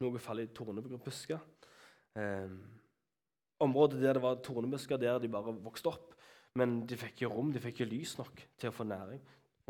noe 0.00 0.22
faller 0.22 0.48
i 0.48 0.54
tornebusker. 0.54 1.42
Eh, 2.16 2.56
området 3.60 4.00
der 4.00 4.16
det 4.16 4.22
var 4.22 4.40
tornebusker, 4.40 4.96
der 4.96 5.18
de 5.18 5.28
bare 5.28 5.54
vokste 5.60 5.92
opp, 5.92 6.14
men 6.58 6.82
de 6.88 6.98
fikk 7.00 7.16
ikke 7.16 7.32
rom, 7.32 7.52
de 7.52 7.60
fikk 7.62 7.80
ikke 7.80 7.90
lys 7.92 8.16
nok 8.18 8.42
til 8.60 8.70
å 8.70 8.76
få 8.76 8.86
næring, 8.88 9.20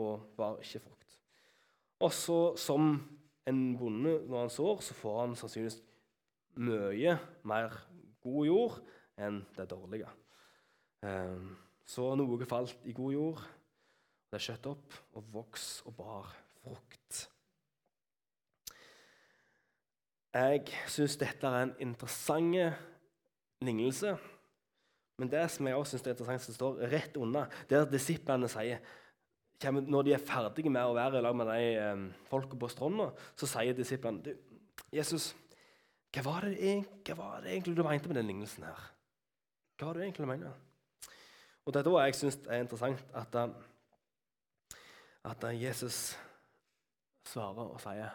og 0.03 0.33
var 0.39 0.59
ikke 0.63 0.83
frukt. 0.83 1.19
Og 2.03 2.13
så, 2.17 2.39
som 2.59 2.97
en 3.47 3.61
bonde 3.79 4.17
når 4.27 4.47
han 4.47 4.51
sår, 4.51 4.83
så 4.83 4.97
får 4.99 5.21
han 5.21 5.37
sannsynligvis 5.39 5.79
mye 6.63 7.17
mer 7.49 7.77
god 8.23 8.47
jord 8.47 8.79
enn 9.23 9.43
det 9.57 9.69
dårlige. 9.71 10.11
Ehm, 11.07 11.53
så 11.87 12.13
noe 12.19 12.49
falt 12.49 12.87
i 12.89 12.95
god 12.97 13.15
jord, 13.15 13.45
det 14.33 14.41
skjøt 14.41 14.71
opp 14.71 14.99
og 15.19 15.31
vokste 15.35 15.91
og 15.91 15.97
bar 15.99 16.35
frukt. 16.63 17.27
Jeg 20.33 20.63
syns 20.89 21.19
dette 21.21 21.45
er 21.45 21.67
en 21.67 21.75
interessant 21.85 22.79
lignelse. 23.61 24.15
Men 25.23 25.31
det 25.31 25.45
som 25.55 25.67
jeg 25.69 25.79
også 25.79 25.95
synes 25.95 26.07
er 26.09 26.17
interessant, 26.17 26.43
som 26.43 26.55
står 26.57 26.81
rett 26.91 27.17
unna, 27.23 27.45
det 27.71 27.77
er 27.79 27.85
at 27.85 27.93
disiplene 27.93 28.49
sier 28.51 28.81
Når 29.63 30.03
de 30.03 30.17
er 30.17 30.25
ferdige 30.27 30.71
med 30.75 30.83
å 30.83 30.97
være 30.97 31.21
sammen 31.23 31.47
med 31.47 31.53
de 31.55 31.67
eh, 31.79 32.01
folka 32.27 32.59
på 32.59 32.71
stranda, 32.73 33.13
så 33.39 33.47
sier 33.47 33.77
disiplene 33.79 34.19
du, 34.25 34.33
'Jesus, 34.91 35.29
hva 36.11 36.25
var, 36.27 36.49
det, 36.49 36.73
hva 37.07 37.17
var 37.21 37.45
det 37.45 37.53
egentlig 37.53 37.77
du 37.77 37.85
mente 37.87 38.11
med 38.11 38.19
den 38.19 38.27
lignelsen 38.27 38.67
her?' 38.67 38.91
Hva 39.79 39.87
var 39.87 39.95
det 39.95 40.09
egentlig 40.09 40.27
du 40.27 40.33
mener? 40.33 40.59
Og 41.65 41.73
Det 41.73 41.81
er 41.81 41.91
da 41.91 42.03
jeg 42.03 42.19
syns 42.19 42.41
det 42.43 42.51
er 42.51 42.67
interessant 42.67 43.07
at, 43.15 43.35
eh, 43.35 44.77
at 45.31 45.45
eh, 45.45 45.63
Jesus 45.63 46.19
svarer 47.31 47.71
og 47.71 47.81
sier 47.81 48.11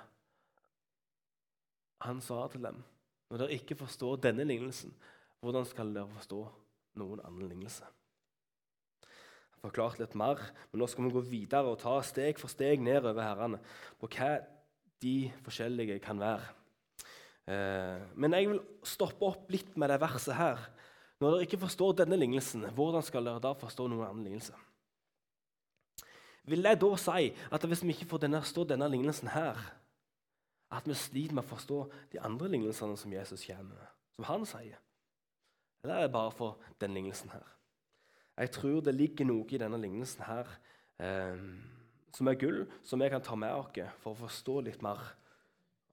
Han 2.04 2.22
sa 2.22 2.48
til 2.52 2.68
dem 2.68 2.84
når 3.30 3.38
dere 3.38 3.56
ikke 3.56 3.76
forstår 3.76 4.20
denne 4.24 4.44
lignelsen, 4.44 4.94
hvordan 5.40 5.66
skal 5.66 5.96
dere 5.96 6.08
forstå 6.08 6.67
noen 7.00 7.24
annen 7.24 7.50
lignelse. 7.50 7.88
Jeg 9.08 9.64
har 9.64 9.72
forklart 9.72 10.02
litt 10.02 10.14
mer, 10.20 10.42
men 10.72 10.82
nå 10.84 10.88
skal 10.90 11.08
vi 11.08 11.16
gå 11.16 11.24
videre 11.26 11.72
og 11.72 11.80
ta 11.82 11.96
steg 12.06 12.38
for 12.40 12.52
steg 12.52 12.84
nedover 12.84 13.26
herrene 13.26 13.62
på 13.98 14.10
hva 14.14 14.36
de 15.02 15.18
forskjellige 15.46 16.00
kan 16.04 16.20
være. 16.22 16.46
Eh, 17.48 18.06
men 18.20 18.36
jeg 18.36 18.52
vil 18.52 18.62
stoppe 18.86 19.26
opp 19.28 19.52
litt 19.54 19.76
med 19.80 19.92
det 19.92 20.00
verset 20.04 20.36
her. 20.38 20.62
Når 21.18 21.34
dere 21.34 21.48
ikke 21.48 21.62
forstår 21.64 22.00
denne 22.04 22.20
lignelsen, 22.20 22.68
hvordan 22.78 23.06
skal 23.06 23.26
dere 23.26 23.42
da 23.42 23.54
forstå 23.58 23.88
noen 23.90 24.06
annen 24.10 24.26
lignelse? 24.28 24.58
Vil 26.48 26.64
jeg 26.64 26.80
da 26.80 26.90
si 27.02 27.32
at 27.52 27.66
hvis 27.68 27.84
vi 27.84 27.96
ikke 27.96 28.08
får 28.14 28.24
denne, 28.24 28.44
forstå 28.44 28.68
denne 28.70 28.88
lignelsen 28.92 29.32
her, 29.34 29.58
at 30.72 30.88
vi 30.88 30.96
sliter 30.96 31.36
med 31.36 31.44
å 31.44 31.50
forstå 31.50 31.80
de 32.14 32.22
andre 32.24 32.52
lignelsene 32.54 32.96
som 33.00 33.14
Jesus 33.14 33.44
kommer 33.48 33.74
med, 33.74 33.96
som 34.16 34.28
han 34.30 34.46
sier? 34.48 34.78
Er 35.90 36.08
det 36.08 36.12
bare 36.12 36.32
for 36.32 36.60
den 36.82 36.94
lignelsen 36.94 37.30
her? 37.30 37.46
Jeg 38.38 38.52
tror 38.52 38.82
det 38.86 38.94
ligger 38.96 39.26
noe 39.26 39.48
i 39.50 39.58
denne 39.58 39.80
lignelsen 39.82 40.24
her 40.28 40.50
eh, 41.02 41.40
som 42.14 42.30
er 42.30 42.40
gull, 42.40 42.66
som 42.84 43.02
vi 43.02 43.10
kan 43.10 43.24
ta 43.24 43.36
med 43.36 43.54
oss 43.54 43.98
for 44.04 44.14
å 44.14 44.22
forstå 44.26 44.60
litt 44.68 44.82
mer 44.86 45.02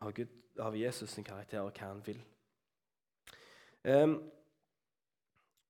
av, 0.00 0.12
Gud, 0.12 0.28
av 0.60 0.76
Jesus' 0.76 1.16
sin 1.16 1.24
karakter 1.24 1.62
og 1.64 1.72
hva 1.72 1.88
han 1.88 2.04
vil. 2.06 2.20
Eh, 3.84 4.14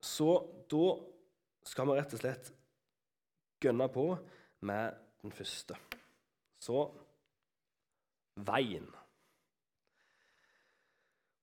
Så 0.04 0.28
da 0.68 0.86
skal 1.64 1.86
vi 1.88 1.94
rett 1.96 2.12
og 2.12 2.20
slett 2.20 2.50
gønne 3.64 3.86
på 3.88 4.02
med 4.68 4.98
den 5.22 5.32
første. 5.32 5.78
Så 6.60 6.82
veien. 8.36 8.84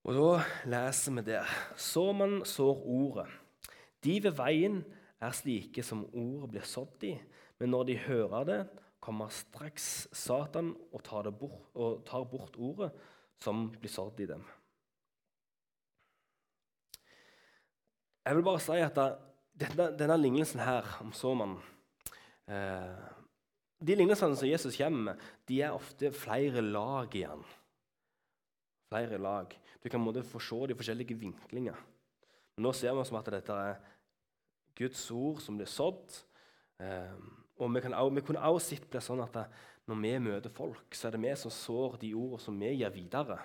Og 0.02 0.18
da 0.18 0.30
leser 0.70 1.14
vi 1.20 1.24
der. 1.30 1.50
Så 1.78 2.08
man 2.18 2.42
sår 2.48 2.80
ordet. 2.90 3.28
De 4.02 4.18
ved 4.24 4.34
veien 4.38 4.80
er 5.22 5.36
slike 5.38 5.84
som 5.86 6.08
ordet 6.08 6.50
blir 6.56 6.66
sådd 6.66 7.06
i, 7.06 7.14
men 7.62 7.70
når 7.70 7.90
de 7.92 7.98
hører 8.08 8.48
det, 8.50 8.62
kommer 9.02 9.34
straks 9.34 10.08
Satan 10.14 10.72
og 10.94 11.04
tar, 11.06 11.30
bort, 11.34 11.70
og 11.74 12.02
tar 12.06 12.26
bort 12.30 12.58
ordet 12.58 12.90
som 13.42 13.68
blir 13.74 13.94
sådd 13.94 14.22
i 14.22 14.30
dem. 14.30 14.44
Jeg 18.26 18.38
vil 18.38 18.46
bare 18.46 18.62
si 18.62 18.78
at 18.78 18.98
da, 18.98 19.08
denne, 19.58 19.88
denne, 19.98 20.18
lignelsen 20.22 20.62
her 20.62 20.86
om 21.02 21.10
såmannen 21.18 21.58
eh, 22.46 23.08
De 23.82 23.98
lignelsene 23.98 24.38
som 24.38 24.50
Jesus 24.50 24.78
kommer 24.78 25.08
med, 25.10 25.24
de 25.50 25.58
er 25.66 25.74
ofte 25.74 26.12
flere 26.14 26.62
lag 26.62 27.16
i 27.18 27.26
den. 27.26 27.42
Flere 28.94 29.18
lag. 29.18 29.56
Du 29.82 29.90
kan 29.90 30.02
måtte 30.02 30.24
få 30.24 30.40
se 30.44 30.60
de 30.70 30.78
forskjellige 30.78 31.18
vinklinger. 31.18 31.78
Men 32.56 32.68
nå 32.68 32.74
ser 32.78 32.94
vi 32.98 33.06
som 33.08 33.18
at 33.18 33.32
dette 33.34 33.56
er 33.58 33.80
Guds 34.78 35.04
ord 35.12 35.42
som 35.42 35.58
blir 35.58 35.70
sådd. 35.70 36.20
Eh, 36.82 37.18
og 37.62 37.74
vi, 37.74 37.82
også, 37.82 38.10
vi 38.16 38.24
kunne 38.26 38.46
også 38.46 38.76
sett 38.76 38.88
det 38.94 39.04
sånn 39.06 39.24
at 39.24 39.38
når 39.90 40.00
vi 40.02 40.14
møter 40.24 40.54
folk, 40.54 40.94
så 40.96 41.10
er 41.10 41.16
det 41.16 41.24
vi 41.24 41.34
som 41.38 41.54
sår 41.54 41.98
de 42.02 42.14
ordene 42.18 42.42
som 42.42 42.60
vi 42.62 42.72
gir 42.76 42.94
videre. 42.94 43.40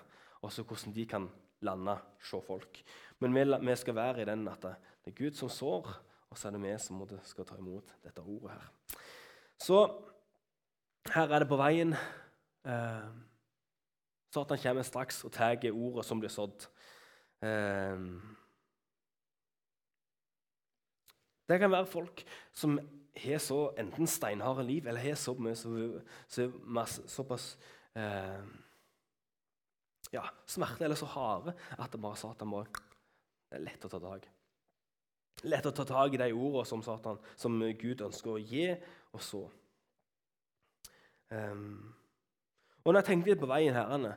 Og 0.44 0.52
så 0.52 0.64
hvordan 0.64 0.94
de 0.94 1.06
kan 1.08 1.28
lande 1.64 1.96
se 2.22 2.40
folk. 2.44 2.82
Men 3.18 3.34
vi, 3.34 3.44
vi, 3.66 3.76
skal 3.76 3.96
være 3.96 4.22
i 4.22 4.28
den 4.28 4.44
at 4.48 4.66
det 4.66 5.12
er 5.12 5.16
Gud 5.16 5.38
som 5.38 5.50
sår, 5.52 5.88
og 6.30 6.38
så 6.38 6.48
er 6.48 6.56
det 6.56 6.62
vi 6.64 6.74
som 6.82 7.00
skal 7.24 7.48
ta 7.48 7.56
imot 7.58 7.94
dette 8.04 8.22
ordet 8.22 8.52
her. 8.52 8.68
Så 9.56 9.80
her 11.14 11.32
er 11.32 11.42
det 11.42 11.48
på 11.48 11.58
veien. 11.60 11.94
Eh, 12.66 13.08
Satan 14.36 14.60
kommer 14.60 14.84
straks 14.84 15.22
og 15.24 15.32
tar 15.32 15.56
ordet 15.72 16.04
som 16.04 16.20
blir 16.20 16.32
sådd. 16.32 16.68
Eh, 17.44 18.04
det 21.46 21.58
kan 21.62 21.72
være 21.72 21.88
folk 21.88 22.22
som 22.52 22.78
har 23.16 23.40
så 23.40 23.60
enten 23.80 24.08
steinharde 24.10 24.64
liv 24.66 24.86
eller 24.86 25.00
har 25.00 25.16
så 25.16 25.34
mye, 25.40 25.56
så, 25.56 25.72
så, 26.28 26.50
masse, 26.64 27.06
såpass 27.08 27.54
eh, 27.96 28.46
ja, 30.12 30.24
smerte 30.46 30.84
eller 30.84 30.98
så 30.98 31.08
harde 31.10 31.54
at 31.78 31.92
det 31.92 32.00
bare 32.02 32.20
Satan 32.20 32.52
bare 32.52 32.82
Det 33.46 33.60
er 33.60 33.62
lett 33.62 33.84
å 33.86 33.88
ta 33.88 34.00
tak. 34.02 34.24
Lett 35.46 35.66
å 35.68 35.70
ta 35.70 35.84
tak 35.86 36.14
i 36.16 36.18
de 36.18 36.32
ordene 36.34 36.66
som, 36.66 36.82
Satan, 36.82 37.20
som 37.38 37.60
Gud 37.78 38.02
ønsker 38.02 38.32
å 38.32 38.40
gi, 38.42 38.72
og 39.14 39.22
så. 39.22 39.42
Um, 41.30 41.94
Og 42.86 42.92
når 42.92 43.02
jeg 43.02 43.08
tenkte 43.08 43.32
litt 43.32 43.42
på 43.42 43.50
veien 43.50 43.74
herrene, 43.74 44.12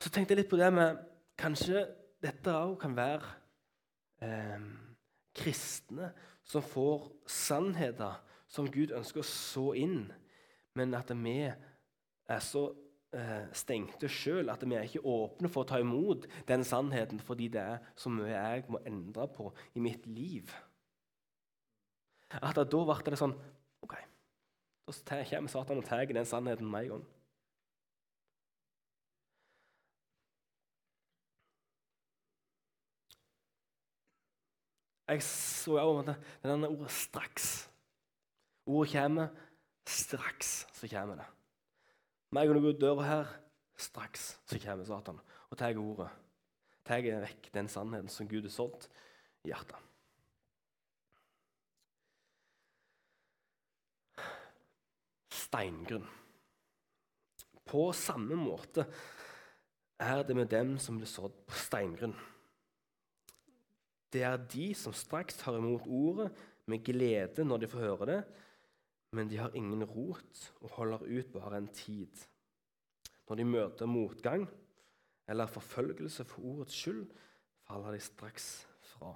så 0.00 0.10
tenkte 0.12 0.34
jeg 0.34 0.42
litt 0.42 0.50
på 0.52 0.60
det 0.60 0.68
med 0.76 1.00
Kanskje 1.40 1.86
dette 2.20 2.52
òg 2.52 2.74
kan 2.82 2.92
være 2.92 3.24
eh, 4.20 4.64
kristne 5.32 6.10
som 6.44 6.60
får 6.60 7.06
sannheter 7.24 8.18
som 8.50 8.68
Gud 8.68 8.92
ønsker 8.92 9.22
å 9.22 9.26
så 9.26 9.70
inn, 9.78 10.10
men 10.76 10.92
at 10.98 11.08
vi 11.16 11.38
er 11.48 12.42
så 12.44 12.66
eh, 13.16 13.46
stengte 13.56 14.10
sjøl 14.12 14.52
at 14.52 14.66
vi 14.66 14.76
er 14.76 14.84
ikke 14.84 15.06
åpne 15.06 15.48
for 15.48 15.64
å 15.64 15.70
ta 15.70 15.80
imot 15.80 16.26
den 16.50 16.66
sannheten 16.66 17.22
fordi 17.24 17.48
det 17.54 17.62
er 17.62 17.86
så 17.96 18.12
mye 18.12 18.34
jeg 18.34 18.66
må 18.68 18.82
endre 18.90 19.24
på 19.32 19.48
i 19.72 19.84
mitt 19.86 20.04
liv. 20.10 20.52
At 22.36 22.60
Da 22.60 22.66
ble 22.68 23.00
det 23.08 23.18
sånn 23.18 23.34
OK, 23.80 23.96
da 25.08 25.22
kommer 25.32 25.50
Satan 25.50 25.80
og 25.80 25.88
tar 25.88 26.04
den 26.12 26.28
sannheten 26.28 26.68
med 26.68 26.84
en 26.84 26.92
gang. 26.98 27.08
Jeg 35.10 35.22
så 35.26 35.74
òg 35.82 36.06
denne 36.06 36.68
ordet 36.70 36.90
'straks'. 36.94 37.68
Ordet 38.66 38.92
kommer 38.92 39.28
straks. 39.86 40.66
Så 40.72 40.88
kommer 40.88 41.16
det. 41.18 41.26
Med 42.30 42.42
en 42.42 42.48
gang 42.48 42.56
du 42.56 42.62
går 42.62 42.74
ut 42.74 42.80
døra 42.80 43.02
her, 43.02 43.26
straks 43.76 44.38
så 44.46 44.58
kommer 44.62 44.84
Satan 44.84 45.20
og 45.50 45.58
tar 45.58 45.74
ordet. 45.76 46.10
Tar 46.84 47.02
vekk 47.02 47.50
den 47.54 47.68
sannheten 47.68 48.08
som 48.08 48.28
Gud 48.28 48.42
har 48.42 48.54
solgt 48.54 48.88
i 49.44 49.50
hjertet. 49.50 49.76
Steingrunn. 55.30 56.06
På 57.66 57.90
samme 57.92 58.38
måte 58.38 58.86
er 59.98 60.22
det 60.22 60.36
med 60.36 60.50
dem 60.50 60.78
som 60.78 60.96
blir 60.98 61.10
sådd 61.10 61.34
på 61.46 61.58
steingrunn. 61.66 62.14
Det 64.10 64.22
er 64.26 64.40
de 64.50 64.72
som 64.74 64.94
straks 64.96 65.38
tar 65.38 65.58
imot 65.58 65.86
ordet 65.86 66.30
med 66.70 66.82
glede 66.86 67.44
når 67.46 67.62
de 67.62 67.70
får 67.70 67.84
høre 67.86 68.08
det, 68.10 68.20
men 69.14 69.30
de 69.30 69.38
har 69.38 69.54
ingen 69.58 69.84
rot 69.86 70.44
og 70.60 70.74
holder 70.78 71.06
ut 71.06 71.32
bare 71.34 71.58
en 71.58 71.70
tid. 71.74 72.26
Når 73.28 73.38
de 73.38 73.46
møter 73.46 73.86
motgang 73.86 74.48
eller 75.30 75.46
forfølgelse 75.46 76.26
for 76.26 76.42
ordets 76.42 76.74
skyld, 76.74 77.04
faller 77.66 77.94
de 77.94 78.02
straks 78.02 78.48
fra. 78.82 79.14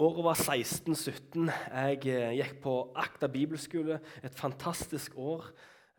Året 0.00 0.24
var 0.24 0.38
1617. 0.38 1.50
Jeg 1.52 1.98
eh, 2.08 2.30
gikk 2.38 2.54
på 2.64 2.72
Akta 2.96 3.28
bibelskole. 3.28 3.98
Et 4.24 4.32
fantastisk 4.32 5.18
år. 5.20 5.50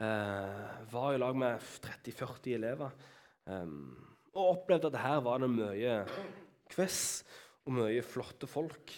Jeg 0.02 0.88
var 0.90 1.14
i 1.14 1.20
lag 1.22 1.36
med 1.38 1.62
30-40 1.86 2.56
elever. 2.58 2.96
Um, 3.50 3.96
og 4.36 4.58
opplevde 4.58 4.92
at 4.92 5.00
her 5.02 5.22
var 5.26 5.42
det 5.42 5.50
mye 5.52 5.96
quiz 6.72 7.00
og 7.66 7.76
mye 7.80 8.04
flotte 8.06 8.50
folk. 8.50 8.94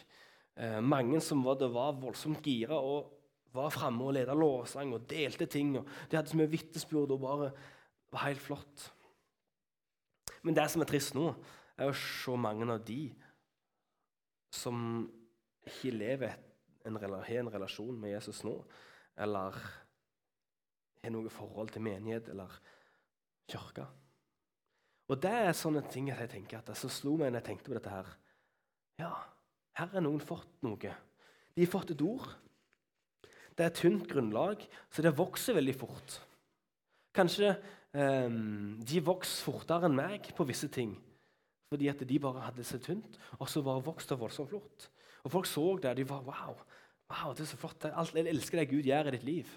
Uh, 0.60 0.80
mange 0.84 1.22
som 1.24 1.44
var, 1.46 1.64
var 1.74 1.96
voldsomt 2.02 2.44
gira 2.46 2.78
og 2.78 3.12
var 3.54 3.74
framme 3.74 4.06
og 4.06 4.16
leda 4.18 4.36
lovsang 4.38 4.94
og 4.96 5.08
delte 5.10 5.48
ting. 5.50 5.78
Og 5.80 5.88
de 6.10 6.18
hadde 6.18 6.32
så 6.32 6.40
mye 6.40 6.52
vitnesbyrd 6.52 7.16
og 7.16 7.24
bare 7.24 7.52
var 8.14 8.28
helt 8.28 8.42
flott. 8.42 8.88
Men 10.44 10.58
det 10.58 10.68
som 10.72 10.84
er 10.84 10.90
trist 10.90 11.16
nå, 11.16 11.30
er 11.78 11.90
å 11.90 11.98
se 11.98 12.36
mange 12.38 12.68
av 12.70 12.82
de 12.86 13.08
som 14.54 14.78
ikke 15.66 15.94
lever 15.96 16.36
en, 16.86 17.00
har 17.00 17.40
en 17.40 17.52
relasjon 17.54 17.96
med 17.98 18.14
Jesus 18.14 18.44
nå, 18.46 18.58
eller 19.24 19.58
har 21.04 21.14
noe 21.14 21.32
forhold 21.32 21.72
til 21.74 21.86
menighet 21.86 22.30
eller 22.34 22.52
kirke. 23.50 23.88
Og 25.12 25.20
det 25.20 25.34
er 25.36 25.56
sånne 25.58 25.84
ting 25.92 26.10
at 26.14 26.22
jeg 26.24 26.32
tenker 26.38 26.62
at 26.62 26.72
så 26.80 26.90
slo 26.92 27.18
meg 27.20 27.32
når 27.32 27.42
jeg 27.42 27.48
tenkte 27.52 27.72
på 27.72 27.78
dette 27.78 27.92
her. 27.92 28.10
Ja, 29.02 29.12
her 29.78 29.92
har 29.96 30.06
noen 30.06 30.24
fått 30.24 30.62
noe. 30.66 30.94
De 31.54 31.66
har 31.66 31.72
fått 31.72 31.94
et 31.94 32.04
ord. 32.06 32.28
Det 33.54 33.66
er 33.66 33.70
et 33.70 33.82
tynt 33.84 34.08
grunnlag, 34.10 34.64
så 34.90 35.04
det 35.06 35.14
vokser 35.18 35.58
veldig 35.58 35.76
fort. 35.78 36.16
Kanskje 37.14 37.52
eh, 37.54 38.30
de 38.94 39.04
vokser 39.06 39.46
fortere 39.46 39.90
enn 39.90 39.98
meg 39.98 40.32
på 40.38 40.48
visse 40.50 40.72
ting. 40.74 40.96
Fordi 41.70 41.90
at 41.90 42.02
de 42.06 42.20
bare 42.22 42.48
hadde 42.48 42.66
så 42.66 42.80
tynt, 42.82 43.20
og 43.40 43.50
så 43.50 43.62
bare 43.66 43.84
vokste 43.86 44.14
det 44.14 44.22
voldsomt 44.22 44.52
flott. 44.52 44.90
Og 45.24 45.32
folk 45.34 45.48
så 45.50 45.64
det, 45.82 45.92
og 45.92 45.98
de 45.98 46.10
var 46.10 46.26
wow, 46.28 46.58
wow, 47.10 47.34
det 47.34 47.46
er 47.46 47.52
så 47.54 47.58
flott. 47.58 47.86
Alt, 47.90 48.16
jeg 48.18 48.30
elsker 48.30 48.62
det 48.62 48.70
Gud 48.70 48.90
gjør 48.90 49.10
i 49.10 49.16
ditt 49.16 49.28
liv. 49.28 49.54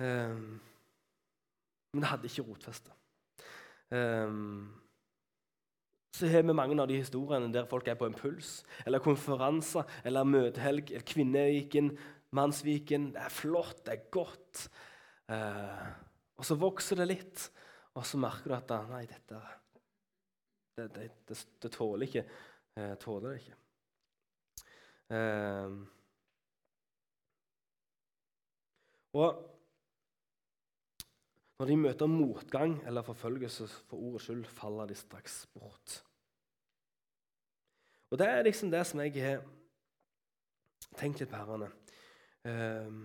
Um, 0.00 0.60
men 1.92 2.04
det 2.04 2.10
hadde 2.10 2.30
ikke 2.30 2.46
rotfeste. 2.46 2.94
Um, 3.90 4.70
så 6.14 6.28
har 6.30 6.42
vi 6.42 6.54
mange 6.54 6.76
av 6.82 6.88
de 6.90 6.98
historiene 7.00 7.52
der 7.54 7.68
folk 7.70 7.88
er 7.88 7.98
på 7.98 8.08
impuls, 8.10 8.60
eller 8.86 9.02
konferanser, 9.02 9.86
eller 10.04 10.26
møtehelg, 10.28 10.90
eller 10.90 11.06
Kvinneviken, 11.06 11.92
Mannsviken. 12.36 13.10
Det 13.14 13.24
er 13.24 13.34
flott, 13.34 13.84
det 13.86 13.94
er 13.94 14.10
godt. 14.12 14.66
Uh, 15.30 15.88
og 16.38 16.46
så 16.46 16.58
vokser 16.58 17.00
det 17.00 17.08
litt, 17.10 17.46
og 17.94 18.06
så 18.06 18.20
merker 18.22 18.52
du 18.52 18.56
at 18.58 18.74
nei, 18.90 19.04
dette 19.10 19.40
det, 20.80 20.86
det, 20.94 21.08
det, 21.28 21.38
det 21.62 21.72
tåler 21.74 22.06
ikke. 22.06 22.24
Uh, 22.78 22.94
tåler 23.02 23.34
det 23.34 23.40
ikke. 23.42 23.56
Uh, 25.10 25.70
og 29.18 29.49
når 31.60 31.68
de 31.68 31.76
møter 31.76 32.08
motgang 32.08 32.78
eller 32.88 33.04
forfølgelse 33.04 33.66
for 33.90 34.00
ordets 34.00 34.30
skyld, 34.30 34.46
faller 34.48 34.88
de 34.88 34.94
straks 34.96 35.42
bort. 35.52 35.98
Og 38.10 38.18
Det 38.18 38.26
er 38.26 38.42
liksom 38.42 38.70
det 38.70 38.86
som 38.86 39.00
jeg 39.04 39.12
har 39.20 39.42
tenkt 40.96 41.20
litt 41.20 41.28
på 41.28 41.36
herrene. 41.36 41.68
Ehm, 42.48 43.02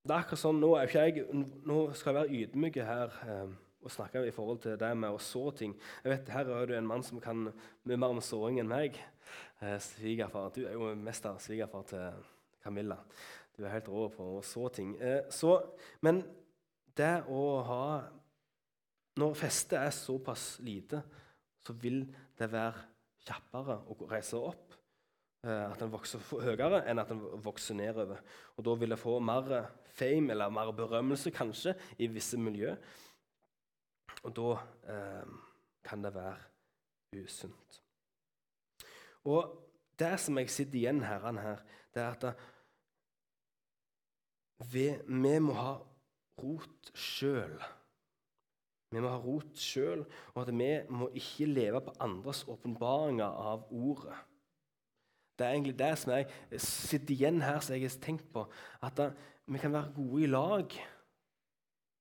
det 0.00 0.14
er 0.14 0.22
akkurat 0.22 0.40
sånn, 0.40 0.60
Nå, 0.62 0.72
er 0.80 0.88
jeg, 0.88 1.26
nå 1.68 1.92
skal 1.92 2.14
jeg 2.14 2.20
være 2.22 2.40
ydmyk 2.40 2.80
her, 2.80 3.20
og 3.84 3.92
snakke 3.92 4.24
i 4.24 4.32
forhold 4.32 4.64
til 4.64 4.80
det 4.80 4.90
med 4.96 5.12
å 5.12 5.20
så 5.20 5.50
ting. 5.52 5.76
Jeg 6.04 6.14
vet, 6.14 6.32
Her 6.32 6.48
er 6.48 6.66
du 6.66 6.74
en 6.78 6.88
mann 6.88 7.04
som 7.04 7.20
kan 7.20 7.52
mye 7.84 7.96
mer 7.96 8.16
om 8.16 8.24
såring 8.24 8.58
enn 8.60 8.68
meg. 8.68 8.96
Eh, 9.60 9.78
svigerfar. 9.78 10.48
Du 10.56 10.64
er 10.64 10.72
jo 10.72 10.94
mester 10.94 11.36
svigerfar 11.38 11.84
til 11.92 12.24
Camilla. 12.64 12.96
Du 13.56 13.64
er 13.64 13.76
helt 13.76 13.88
rå 13.88 14.08
på 14.08 14.38
å 14.38 14.42
så 14.42 14.68
ting. 14.68 14.96
Eh, 15.00 15.28
så, 15.28 15.58
men 16.00 16.24
det 16.96 17.14
å 17.28 17.44
ha 17.66 17.84
Når 19.20 19.34
festet 19.34 19.76
er 19.76 19.90
såpass 19.92 20.60
lite, 20.64 21.00
så 21.66 21.74
vil 21.76 22.04
det 22.38 22.46
være 22.48 22.84
kjappere 23.26 23.74
å 23.90 23.96
reise 24.08 24.38
opp. 24.38 24.70
Eh, 25.44 25.64
at 25.72 25.80
den 25.80 25.90
vokser 25.92 26.22
høyere 26.30 26.82
enn 26.88 27.00
at 27.02 27.10
den 27.10 27.20
vokser 27.44 27.76
nedover. 27.76 28.20
Og 28.56 28.64
Da 28.64 28.74
vil 28.74 28.94
det 28.94 29.00
få 29.00 29.18
mer 29.18 29.66
fame 29.88 30.32
eller 30.32 30.52
mer 30.52 30.72
berømmelse 30.72 31.30
kanskje 31.30 31.74
i 31.98 32.06
visse 32.06 32.38
miljø. 32.38 32.76
Og 34.22 34.36
da 34.36 34.50
eh, 34.92 35.34
kan 35.84 36.04
det 36.04 36.14
være 36.14 37.22
usunt. 37.24 37.82
Og 39.24 39.56
det 39.98 40.14
som 40.20 40.38
jeg 40.38 40.50
sitter 40.50 40.78
igjen 40.78 41.02
herren 41.04 41.38
her, 41.38 41.60
det 41.94 42.02
er 42.02 42.10
at 42.10 42.22
det, 42.22 42.34
vi, 44.70 44.86
vi 45.08 45.38
må 45.40 45.56
ha 45.56 45.72
rot 46.40 46.90
sjøl. 46.96 47.54
Vi 48.90 49.02
må 49.02 49.10
ha 49.12 49.20
rot 49.22 49.54
sjøl, 49.58 50.02
og 50.34 50.42
at 50.42 50.50
vi 50.50 50.70
må 50.90 51.10
ikke 51.14 51.46
leve 51.46 51.82
på 51.86 51.94
andres 52.02 52.42
åpenbaringer 52.50 53.38
av 53.52 53.68
ordet. 53.70 54.16
Det 55.38 55.46
er 55.46 55.54
egentlig 55.54 55.76
det 55.78 55.92
som 55.96 56.12
jeg 56.12 56.60
sitter 56.60 57.14
igjen 57.14 57.38
her 57.40 57.62
som 57.64 57.76
jeg 57.76 57.86
har 57.86 58.00
tenkt 58.02 58.26
på. 58.34 58.42
At 58.84 58.98
da, 58.98 59.06
vi 59.48 59.60
kan 59.62 59.72
være 59.72 59.94
gode 59.96 60.24
i 60.26 60.28
lag. 60.28 60.74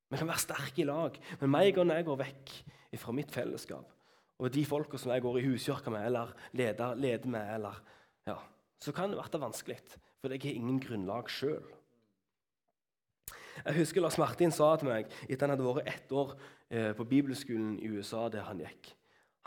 Vi 0.10 0.20
kan 0.20 0.28
være 0.28 0.44
sterke 0.44 0.84
i 0.84 0.90
lag. 0.90 1.16
Men 1.40 1.54
meg 1.54 1.78
og 1.78 1.88
når 1.88 2.02
jeg 2.02 2.10
går 2.10 2.20
vekk 2.26 2.54
fra 3.00 3.16
mitt 3.16 3.32
fellesskap, 3.32 3.96
og 4.40 4.52
de 4.56 4.66
folka 4.68 5.00
som 5.00 5.14
jeg 5.14 5.24
går 5.24 5.40
i 5.40 5.46
huskirka 5.46 5.92
med 5.94 6.06
eller 6.10 6.34
leder, 6.58 7.00
leder 7.00 7.32
med, 7.32 7.54
eller, 7.56 7.80
ja, 8.28 8.38
så 8.82 8.92
kan 8.96 9.12
det 9.12 9.20
være 9.20 9.42
vanskelig. 9.46 9.78
For 10.20 10.34
jeg 10.34 10.44
har 10.44 10.60
ingen 10.60 10.80
grunnlag 10.84 11.32
sjøl. 11.32 11.64
Jeg 13.66 13.80
husker 13.80 14.04
Lars 14.04 14.18
Martin 14.22 14.54
sa 14.56 14.72
til 14.80 14.90
meg 14.90 15.10
etter 15.28 15.46
han 15.46 15.56
hadde 15.56 15.68
vært 15.68 15.92
ett 15.92 16.14
år 16.16 16.36
eh, 16.70 16.92
på 16.98 17.08
bibelskolen 17.10 17.76
i 17.80 17.92
USA 17.92 18.28
der 18.32 18.48
han 18.48 18.62
gikk. 18.64 18.94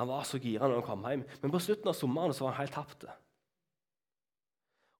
Han 0.00 0.08
var 0.08 0.26
så 0.26 0.40
gira 0.42 0.68
når 0.68 0.80
han 0.80 0.86
kom 0.86 1.06
hjem, 1.08 1.24
men 1.42 1.54
på 1.54 1.60
slutten 1.62 1.90
av 1.90 1.96
sommeren 1.96 2.34
så 2.34 2.46
var 2.46 2.56
han 2.56 2.64
helt 2.64 2.76
tapt. 2.76 3.06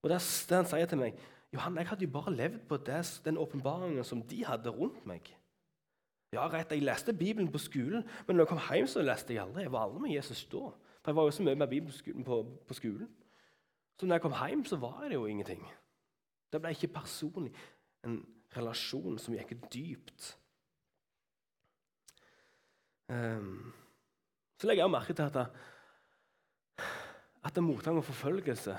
Og 0.03 0.11
det, 0.11 0.19
det 0.49 0.59
han 0.59 0.69
sier 0.69 0.89
til 0.89 1.01
meg 1.01 1.21
Johan, 1.53 1.77
jeg 1.77 1.87
hadde 1.87 2.05
jo 2.07 2.11
bare 2.13 2.33
levd 2.33 2.63
på 2.69 2.77
det, 2.81 2.99
den 3.25 3.37
åpenbaringen 3.37 4.05
som 4.07 4.23
de 4.25 4.39
hadde 4.45 4.71
rundt 4.73 5.05
meg. 5.05 5.27
Ja, 6.33 6.47
rett, 6.49 6.71
Jeg 6.71 6.81
leste 6.81 7.13
Bibelen 7.13 7.51
på 7.51 7.61
skolen, 7.61 8.07
men 8.27 8.35
når 8.35 8.41
jeg 8.41 8.47
kom 8.47 8.61
hjem, 8.71 8.87
så 8.89 9.03
leste 9.05 9.35
jeg 9.35 9.43
aldri. 9.43 9.61
Jeg 9.61 9.71
var 9.71 9.85
aldri 9.85 10.01
med 10.01 10.15
Jesus 10.15 10.45
da. 10.49 10.71
For 11.03 11.11
jeg 11.11 11.15
var 11.15 11.23
jo 11.23 11.31
så 11.31 11.43
mye 11.43 11.55
med 11.55 11.67
Bibelen 11.67 12.23
på, 12.25 12.39
på 12.67 12.73
skolen. 12.73 13.09
Så 13.99 14.05
når 14.05 14.15
jeg 14.15 14.21
kom 14.21 14.33
hjem, 14.33 14.65
så 14.65 14.75
var 14.81 15.03
det 15.03 15.13
jo 15.13 15.25
ingenting. 15.25 15.61
Det 16.53 16.61
ble 16.61 16.71
ikke 16.73 16.87
personlig. 16.95 17.53
En 18.05 18.17
relasjon 18.55 19.19
som 19.21 19.35
gikk 19.35 19.55
dypt. 19.73 20.33
Um, 23.11 23.73
så 24.57 24.69
legger 24.69 24.85
jeg 24.85 24.93
merke 24.93 25.13
til 25.13 25.27
at, 25.27 25.35
det, 25.35 26.85
at 27.43 27.55
det 27.55 27.63
motgang 27.65 27.99
og 27.99 28.05
forfølgelse 28.07 28.77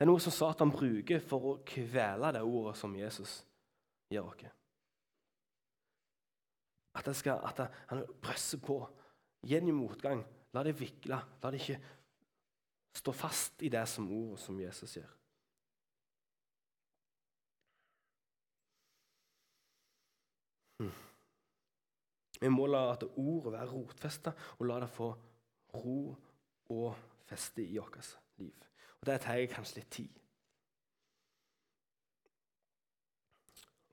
det 0.00 0.06
er 0.06 0.08
noe 0.08 0.20
som 0.24 0.32
Satan 0.32 0.70
bruker 0.72 1.20
for 1.20 1.44
å 1.44 1.58
kvele 1.68 2.30
det 2.32 2.40
ordet 2.40 2.78
som 2.80 2.94
Jesus 2.96 3.34
gir 4.08 4.24
oss. 4.24 4.46
At, 6.96 7.04
det 7.04 7.12
skal, 7.18 7.42
at 7.44 7.60
det, 7.60 7.66
han 7.90 8.00
presser 8.24 8.62
på. 8.64 8.78
Gi 9.44 9.60
dem 9.60 9.76
motgang. 9.76 10.22
La 10.56 10.64
det 10.64 10.72
vikle. 10.78 11.18
La 11.44 11.52
det 11.52 11.60
ikke 11.60 11.76
stå 12.96 13.12
fast 13.12 13.60
i 13.60 13.68
det 13.68 13.84
som 13.92 14.08
ordet 14.08 14.40
som 14.40 14.56
Jesus 14.64 14.96
gjør. 14.96 15.12
Vi 22.40 22.48
må 22.48 22.66
la 22.66 22.86
at 22.94 23.04
ordet 23.20 23.52
være 23.52 23.68
rotfesta, 23.68 24.32
og 24.58 24.66
la 24.66 24.78
det 24.80 24.88
få 24.92 25.10
ro 25.74 26.16
og 26.70 26.94
feste 27.28 27.62
i 27.62 27.78
vårt 27.78 27.98
liv. 28.40 28.66
Og 29.00 29.06
det 29.06 29.20
tar 29.24 29.42
kanskje 29.52 29.80
litt 29.80 29.90
tid. 29.92 30.16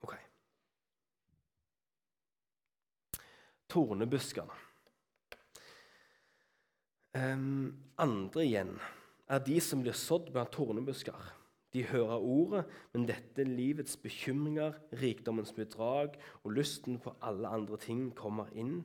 Ok. 0.00 0.14
Tornebuskene. 3.68 4.64
Um, 7.18 7.72
andre 7.98 8.44
igjen 8.44 8.76
er 9.28 9.40
de 9.44 9.56
som 9.64 9.80
blir 9.82 9.96
sådd 9.96 10.30
blant 10.32 10.52
tornebusker. 10.54 11.37
De 11.72 11.84
hører 11.84 12.16
ordet, 12.16 12.64
men 12.94 13.04
dette 13.08 13.44
livets 13.44 13.96
bekymringer, 14.00 14.76
rikdommens 15.02 15.52
bedrag 15.52 16.16
og 16.42 16.54
lysten 16.56 16.96
på 17.02 17.12
alle 17.22 17.48
andre 17.48 17.76
ting 17.80 18.08
kommer 18.16 18.48
inn, 18.56 18.80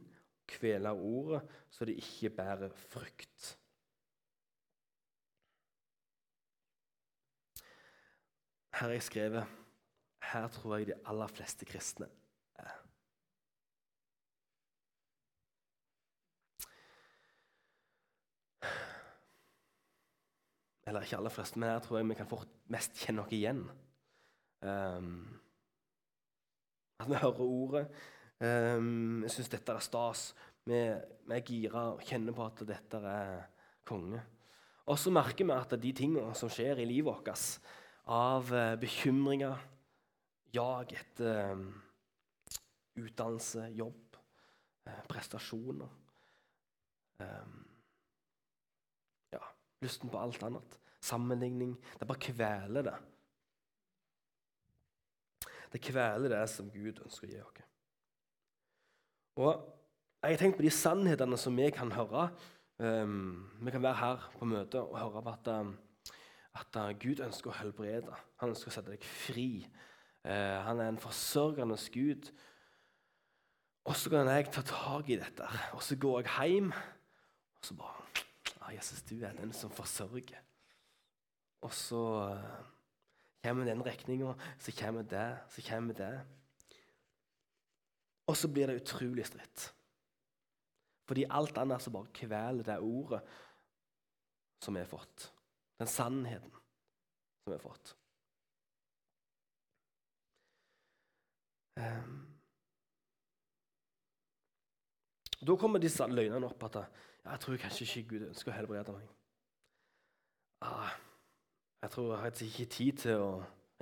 kveler 0.51 0.99
ordet, 0.99 1.43
så 1.71 1.87
det 1.87 1.95
ikke 2.01 2.33
bærer 2.35 2.73
frukt. 2.91 3.53
Her 8.73 8.89
har 8.89 8.97
jeg 8.97 9.05
skrevet 9.05 9.59
Her 10.33 10.47
tror 10.51 10.77
jeg 10.77 10.87
de 10.89 10.99
aller 11.05 11.29
fleste 11.29 11.65
kristne 11.65 12.09
Eller 20.87 21.05
ikke 21.05 21.19
aller 21.19 21.31
fleste, 21.31 21.59
men 21.59 21.71
her 21.71 21.83
tror 21.83 21.99
jeg 21.99 22.09
vi 22.09 22.17
kan 22.19 22.29
fort 22.29 22.51
mest 22.73 22.99
kjenne 22.99 23.21
noe 23.21 23.35
igjen. 23.35 23.61
Um, 24.63 25.13
at 26.99 27.07
vi 27.09 27.21
hører 27.21 27.45
ordet. 27.45 27.85
Um, 28.43 29.23
jeg 29.23 29.35
syns 29.37 29.51
dette 29.53 29.75
er 29.75 29.83
stas. 29.83 30.25
Vi, 30.67 30.79
vi 31.27 31.37
er 31.37 31.47
gira 31.47 31.85
og 31.93 32.03
kjenner 32.07 32.35
på 32.35 32.47
at 32.47 32.65
dette 32.67 32.99
er 32.99 33.45
konge. 33.87 34.19
Og 34.91 34.99
så 34.99 35.11
merker 35.15 35.47
vi 35.47 35.55
at 35.55 35.77
de 35.79 35.93
tingene 35.95 36.35
som 36.35 36.51
skjer 36.51 36.81
i 36.83 36.87
livet 36.87 37.07
vårt, 37.07 37.31
av 38.11 38.49
eh, 38.51 38.73
bekymringer, 38.75 39.61
jag 40.51 40.91
etter 40.91 41.53
um, 41.53 41.69
utdannelse, 42.99 43.69
jobb, 43.79 44.17
eh, 44.85 45.03
prestasjoner 45.07 45.99
Ja, 47.23 47.29
lysten 49.83 50.11
på 50.11 50.21
alt 50.21 50.43
annet. 50.45 50.79
Sammenligning. 51.03 51.75
Det 51.99 52.07
bare 52.07 52.23
kveler 52.23 52.87
det. 52.89 52.95
Det 55.73 55.81
kveler 55.81 56.29
det 56.29 56.43
som 56.51 56.69
Gud 56.71 57.01
ønsker 57.01 57.27
å 57.27 57.31
gi 57.31 57.39
oss. 57.43 57.63
Og 59.41 59.79
Jeg 60.23 60.37
har 60.37 60.39
tenkt 60.39 60.55
på 60.55 60.63
de 60.63 60.69
sannhetene 60.71 61.35
som 61.35 61.57
vi 61.57 61.65
kan 61.75 61.89
høre. 61.91 62.29
Um, 62.79 63.49
vi 63.59 63.73
kan 63.75 63.83
være 63.83 63.99
her 63.99 64.27
på 64.37 64.45
møtet 64.47 64.79
og 64.79 64.95
høre 64.95 65.33
at 65.33 65.49
um, 65.51 65.73
at 66.53 66.77
uh, 66.77 66.93
Gud 66.95 67.19
ønsker 67.25 67.51
å 67.51 67.57
helbrede. 67.57 68.13
Han 68.41 68.53
ønsker 68.53 68.71
å 68.71 68.75
sette 68.77 68.93
deg 68.93 69.03
fri. 69.03 69.65
Uh, 70.23 70.61
han 70.63 70.79
er 70.79 70.93
en 70.93 71.01
forsørgende 71.01 71.75
Gud. 71.91 72.29
Og 73.83 73.97
så 73.99 74.13
kan 74.13 74.29
jeg 74.31 74.51
ta 74.53 74.63
tak 74.63 75.09
i 75.11 75.19
dette. 75.19 75.49
Og 75.75 75.83
så 75.83 75.97
går 75.99 76.21
jeg 76.23 76.53
hjem, 76.53 76.71
og 77.57 77.67
så 77.67 77.75
bare 77.75 78.02
ah, 78.63 78.73
'Jesus, 78.73 79.03
du 79.03 79.15
er 79.23 79.33
den 79.33 79.53
som 79.53 79.71
forsørger.' 79.71 80.41
Og 81.63 81.73
så 81.73 82.03
uh, 82.35 82.65
kommer 83.43 83.65
den 83.65 83.85
regninga, 83.85 84.33
så 84.59 84.71
kommer 84.79 85.03
det, 85.03 85.37
så 85.49 85.61
kommer 85.69 85.93
det. 85.93 86.25
Og 88.27 88.37
så 88.37 88.47
blir 88.47 88.67
det 88.67 88.81
utrolig 88.81 89.25
stritt. 89.27 89.73
Fordi 91.07 91.25
alt 91.29 91.57
annet 91.57 91.83
som 91.83 91.93
bare 91.93 92.11
kveler 92.15 92.63
det 92.63 92.79
ordet 92.79 93.21
som 94.63 94.75
vi 94.75 94.79
har 94.79 94.87
fått. 94.87 95.33
Den 95.79 95.87
sannheten 95.87 96.51
som 96.51 97.51
vi 97.51 97.57
har 97.57 97.63
fått. 97.63 97.95
Um, 101.75 102.19
da 105.41 105.55
kommer 105.59 105.81
disse 105.81 106.05
løgnene 106.07 106.47
opp 106.47 106.63
at 106.69 106.77
jeg 107.31 107.39
tror 107.39 107.57
kanskje 107.57 107.85
ikke 107.85 108.09
Gud 108.09 108.27
ønsker 108.27 108.51
å 108.51 108.55
helbrede 108.55 108.95
meg. 108.95 109.11
Ah, 110.63 110.95
jeg 111.83 111.91
tror 111.91 112.13
jeg 112.13 112.21
har 112.21 112.43
ikke 112.47 112.65
tid 112.71 112.97
til 113.03 113.23
å 113.23 113.29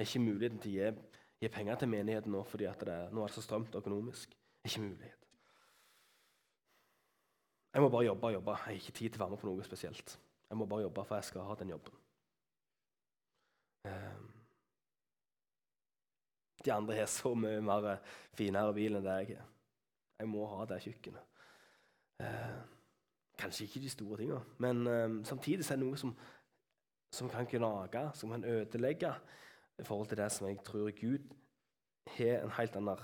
ikke 0.02 0.22
muligheten 0.24 0.60
til 0.62 0.72
å 0.72 0.78
gi, 0.78 1.18
gi 1.42 1.50
penger 1.54 1.82
til 1.82 1.90
menigheten 1.92 2.34
nå 2.34 2.44
fordi 2.50 2.70
det 2.82 2.88
er, 2.90 3.10
nå 3.14 3.24
er 3.24 3.30
det 3.30 3.38
så 3.38 3.44
strømt 3.46 3.76
økonomisk. 3.78 4.34
Ikke 4.66 4.82
mulighet. 4.82 5.18
Jeg 7.74 7.82
må 7.82 7.90
bare 7.90 8.06
jobbe 8.06 8.28
og 8.28 8.34
jobbe. 8.34 8.52
Jeg 8.52 8.64
har 8.66 8.78
ikke 8.78 8.92
tid 8.98 9.10
til 9.10 9.22
å 9.22 9.24
være 9.24 9.34
med 9.34 9.42
på 9.42 9.48
noe 9.48 9.66
spesielt. 9.66 10.18
Jeg 10.50 10.60
må 10.60 10.68
bare 10.68 10.86
jobbe, 10.86 11.06
for 11.08 11.16
jeg 11.16 11.30
skal 11.30 11.48
ha 11.48 11.56
den 11.56 11.70
jobben. 11.72 12.02
Ehm. 13.88 14.28
De 16.66 16.74
andre 16.74 16.98
har 17.00 17.08
så 17.10 17.32
mye 17.34 17.62
mer 17.66 17.88
finere 18.38 18.74
bil 18.76 19.00
enn 19.00 19.06
det 19.06 19.16
jeg 19.22 19.38
har. 19.38 19.48
Jeg 20.20 20.30
må 20.30 20.46
ha 20.52 20.66
det 20.70 20.82
kjøkkenet. 20.84 21.40
Eh, 23.42 23.44
kanskje 23.44 23.66
ikke 23.66 23.80
de 23.80 23.90
store 23.90 24.18
tingene, 24.18 24.42
men 24.58 24.88
um, 24.88 25.26
samtidig 25.26 25.66
er 25.66 25.76
det 25.76 25.86
noe 25.86 25.98
som, 25.98 26.14
som 27.14 27.30
kan 27.30 27.46
gnage, 27.50 28.12
som 28.14 28.30
kan 28.30 28.44
ødelegge 28.44 29.14
i 29.80 29.84
forhold 29.84 30.08
til 30.08 30.18
det 30.18 30.32
som 30.32 30.48
jeg 30.48 30.60
tror 30.66 30.92
Gud 30.92 31.34
har 32.18 32.44
en 32.44 32.52
helt 32.52 32.76
annen 32.76 33.02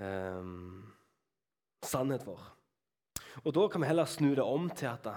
um, 0.00 0.92
sannhet 1.84 2.22
for. 2.22 2.56
Og 3.44 3.54
Da 3.54 3.68
kan 3.68 3.80
vi 3.80 3.86
heller 3.86 4.04
snu 4.04 4.30
det 4.30 4.42
om 4.44 4.70
til 4.70 4.86
at 4.86 5.04
da, 5.04 5.16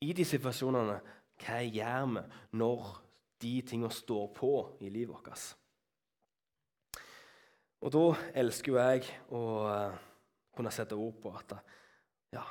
i 0.00 0.12
de 0.12 0.24
situasjonene 0.24 1.00
Hva 1.36 1.60
gjør 1.60 2.06
vi 2.14 2.20
når 2.56 3.02
de 3.42 3.62
tingene 3.62 3.92
står 3.92 4.32
på 4.32 4.78
i 4.80 4.88
livet 4.88 5.12
vårt? 5.12 5.56
Og 7.80 7.92
da 7.92 8.04
elsker 8.34 8.72
jo 8.72 8.78
jeg 8.78 9.10
å 9.28 9.42
uh, 9.68 9.98
kunne 10.56 10.72
sette 10.72 10.96
ord 10.96 11.20
på 11.20 11.32
at 11.36 11.52
ja, 12.32 12.44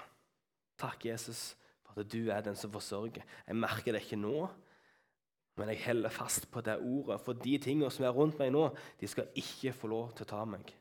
takk, 0.80 1.06
Jesus, 1.06 1.56
for 1.86 2.02
at 2.02 2.12
du 2.12 2.30
er 2.30 2.42
den 2.46 2.56
som 2.56 2.72
forsørger. 2.72 3.24
Jeg 3.48 3.56
merker 3.56 3.96
det 3.96 4.04
ikke 4.04 4.20
nå, 4.20 4.48
men 5.56 5.72
jeg 5.72 5.84
holder 5.86 6.12
fast 6.12 6.50
på 6.52 6.62
det 6.62 6.78
ordet. 6.80 7.22
For 7.24 7.38
de 7.40 7.58
tingene 7.64 7.92
som 7.92 8.06
er 8.06 8.16
rundt 8.16 8.40
meg 8.40 8.52
nå, 8.52 8.68
de 9.00 9.08
skal 9.08 9.32
ikke 9.40 9.74
få 9.76 9.92
lov 9.92 10.12
til 10.16 10.28
å 10.28 10.32
ta 10.34 10.42
meg. 10.50 10.74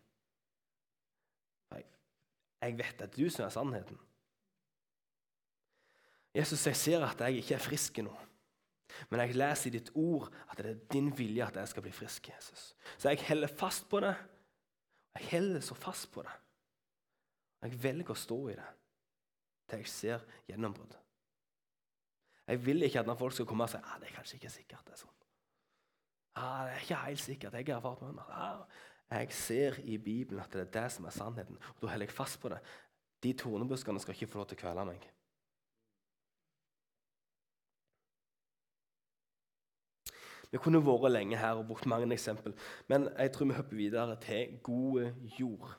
Jeg, 2.64 2.78
vet 2.78 3.02
at 3.04 3.12
du 3.12 3.26
som 3.28 3.44
er 3.44 3.50
sannheten. 3.52 3.98
Jesus, 6.35 6.62
jeg 6.66 6.76
ser 6.80 7.02
at 7.04 7.20
jeg 7.20 7.42
ikke 7.42 7.59
er 7.59 7.62
frisk 7.62 7.98
nå. 8.07 8.14
Men 9.11 9.20
jeg 9.20 9.37
leser 9.37 9.68
i 9.68 9.72
ditt 9.74 9.90
ord 10.00 10.30
at 10.48 10.62
det 10.62 10.70
er 10.70 10.87
din 10.94 11.11
vilje 11.18 11.44
at 11.44 11.59
jeg 11.61 11.70
skal 11.74 11.85
bli 11.85 11.92
frisk. 11.92 12.30
Jesus. 12.33 12.70
Så 12.96 13.12
jeg 13.12 13.20
holder 13.28 13.52
fast 13.52 13.85
på 13.90 14.00
det. 14.00 14.14
Jeg 15.18 15.28
holder 15.35 15.61
så 15.61 15.76
fast 15.76 16.09
på 16.14 16.24
det. 16.24 16.33
Jeg 17.66 17.83
velger 17.85 18.16
å 18.16 18.18
stå 18.18 18.40
i 18.48 18.57
det 18.57 18.70
til 19.68 19.83
jeg 19.83 19.88
ser 19.88 20.24
gjennombrudd. 20.48 20.96
Jeg 22.46 22.61
vil 22.66 22.83
ikke 22.83 23.00
at 23.00 23.07
når 23.09 23.16
folk 23.20 23.33
skal 23.33 23.46
komme 23.48 23.64
og 23.64 23.72
si 23.72 23.81
ah, 23.81 23.96
det 24.00 24.11
er 24.11 24.16
kanskje 24.18 24.40
ikke 24.40 24.53
sikkert. 24.53 24.85
det 24.87 24.92
er 24.92 25.00
sånn. 25.00 25.14
Ah, 26.37 26.64
det 26.66 26.74
er 26.74 26.83
ikke 26.83 27.03
helt 27.07 27.24
sikkert. 27.24 27.57
Jeg 27.57 27.70
har 27.70 27.79
erfart 27.79 28.03
med 28.05 28.18
meg. 28.18 28.29
Ah, 28.29 28.64
jeg 29.14 29.33
ser 29.33 29.81
i 29.85 29.96
Bibelen 29.98 30.42
at 30.42 30.53
det 30.53 30.66
er 30.66 30.72
det 30.81 30.87
som 30.92 31.05
er 31.09 31.14
sannheten. 31.14 31.57
og 31.57 31.83
Da 31.83 31.92
holder 31.94 32.07
jeg 32.07 32.16
fast 32.16 32.40
på 32.40 32.53
det. 32.53 32.61
De 33.22 33.33
tornebuskene 33.33 34.00
skal 34.00 34.14
ikke 34.14 34.33
få 34.33 34.42
lov 34.42 34.48
til 34.50 34.59
å 34.59 34.64
kvele 34.64 34.85
meg. 34.90 35.09
Vi 40.53 40.61
kunne 40.62 40.85
vært 40.87 41.11
lenge 41.11 41.38
her 41.40 41.59
og 41.59 41.66
brukt 41.66 41.87
mange 41.90 42.07
eksempel, 42.14 42.53
men 42.87 43.09
jeg 43.18 43.33
tror 43.33 43.48
vi 43.48 43.57
hopper 43.57 43.77
videre 43.77 44.14
til 44.22 44.59
gode 44.62 45.09
jord. 45.38 45.72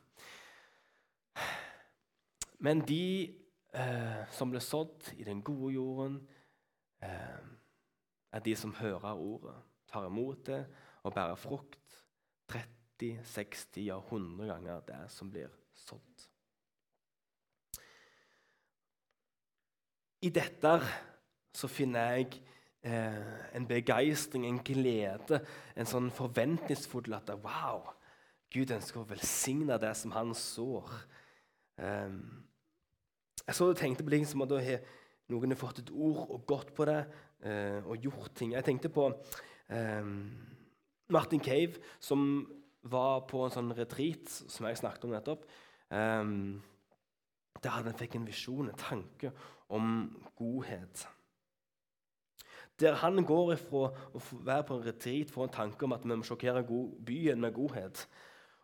Men 2.60 2.82
de 2.88 3.45
eh, 3.76 4.24
som 4.32 4.52
ble 4.52 4.62
sådd 4.64 5.12
i 5.20 5.26
den 5.28 5.44
gode 5.46 5.74
jorden, 5.76 6.20
eh, 7.04 7.46
er 8.32 8.44
de 8.44 8.56
som 8.56 8.74
hører 8.76 9.14
ordet, 9.14 9.56
tar 9.88 10.08
imot 10.08 10.46
det 10.48 10.66
og 11.04 11.14
bærer 11.14 11.36
frukt 11.40 12.00
30, 12.52 13.20
60, 13.24 13.86
ja 13.86 14.00
100 14.00 14.48
ganger 14.48 14.82
det 14.88 15.02
som 15.12 15.30
blir 15.32 15.52
sådd. 15.74 16.26
I 20.22 20.32
dette 20.34 20.72
så 21.54 21.68
finner 21.70 22.16
jeg 22.16 22.42
eh, 22.82 23.56
en 23.56 23.68
begeistring, 23.68 24.48
en 24.48 24.64
glede, 24.66 25.42
en 25.76 25.90
sånn 25.90 26.10
forventningsfull 26.16 27.14
at 27.14 27.30
wow, 27.44 27.92
Gud 28.52 28.72
ønsker 28.72 29.04
å 29.04 29.10
velsigne 29.10 29.78
det 29.82 29.94
som 30.00 30.16
han 30.16 30.34
sår. 30.38 30.92
Um, 31.76 32.46
jeg 33.44 33.58
så 33.58 33.70
og 33.70 33.80
tenkte 33.80 34.06
på 34.06 34.14
liksom 34.14 34.42
som 34.42 34.46
at 34.48 34.86
noen 35.34 35.54
har 35.54 35.60
fått 35.60 35.82
et 35.82 35.92
ord 35.92 36.22
og 36.30 36.46
gått 36.50 36.74
på 36.78 36.86
det 36.88 37.00
eh, 37.46 37.82
og 37.82 37.98
gjort 38.02 38.34
ting. 38.38 38.54
Jeg 38.54 38.66
tenkte 38.66 38.92
på 38.94 39.08
eh, 39.74 40.06
Martin 41.14 41.42
Cave, 41.42 41.82
som 42.00 42.46
var 42.86 43.26
på 43.30 43.42
en 43.46 43.54
sånn 43.54 43.74
retreat 43.78 44.30
som 44.30 44.68
jeg 44.70 44.80
snakket 44.82 45.08
om 45.08 45.16
nettopp. 45.16 45.46
Eh, 45.90 46.24
der 47.66 47.78
han 47.80 47.98
fikk 47.98 48.20
en 48.20 48.30
visjon, 48.30 48.70
en 48.70 48.80
tanke 48.80 49.34
om 49.74 50.10
godhet. 50.38 51.08
Der 52.82 52.98
han 53.00 53.24
går 53.24 53.54
ifra 53.56 53.88
å 53.88 54.22
være 54.44 54.66
på 54.68 54.78
en 54.78 54.86
retreat 54.90 55.32
får 55.32 55.48
en 55.48 55.58
tanke 55.62 55.88
om 55.88 55.96
at 55.96 56.04
vi 56.04 56.18
må 56.18 56.28
sjokkere 56.28 56.66
byen 57.08 57.42
med 57.42 57.56
godhet, 57.56 58.04